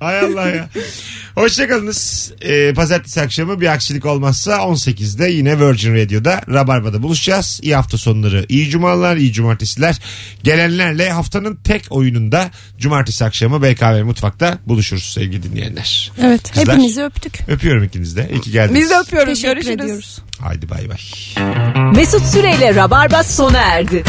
[0.00, 0.68] Hay Allah ya.
[1.34, 2.32] Hoşçakalınız.
[2.42, 7.60] Ee, pazartesi akşamı bir aksilik olmazsa 18'de yine Virgin Radio'da Rabarba'da buluşacağız.
[7.62, 9.96] İyi hafta sonları, iyi cumalar, iyi cumartesiler.
[10.42, 16.12] Gelenlerle haftanın tek oyununda cumartesi akşamı BKM Mutfak'ta buluşuruz sevgili dinleyenler.
[16.22, 16.74] Evet Kızlar.
[16.74, 17.38] hepinizi öptük.
[17.48, 18.28] Öpüyorum ikiniz de.
[18.32, 18.80] İyi ki geldiniz.
[18.80, 19.28] Biz de öpüyoruz.
[19.34, 19.80] Teşekkür Görüşürüz.
[19.84, 20.18] ediyoruz.
[20.40, 20.98] Haydi bay bay.
[21.94, 24.04] Mesut Süreyle Rabarba sona erdi.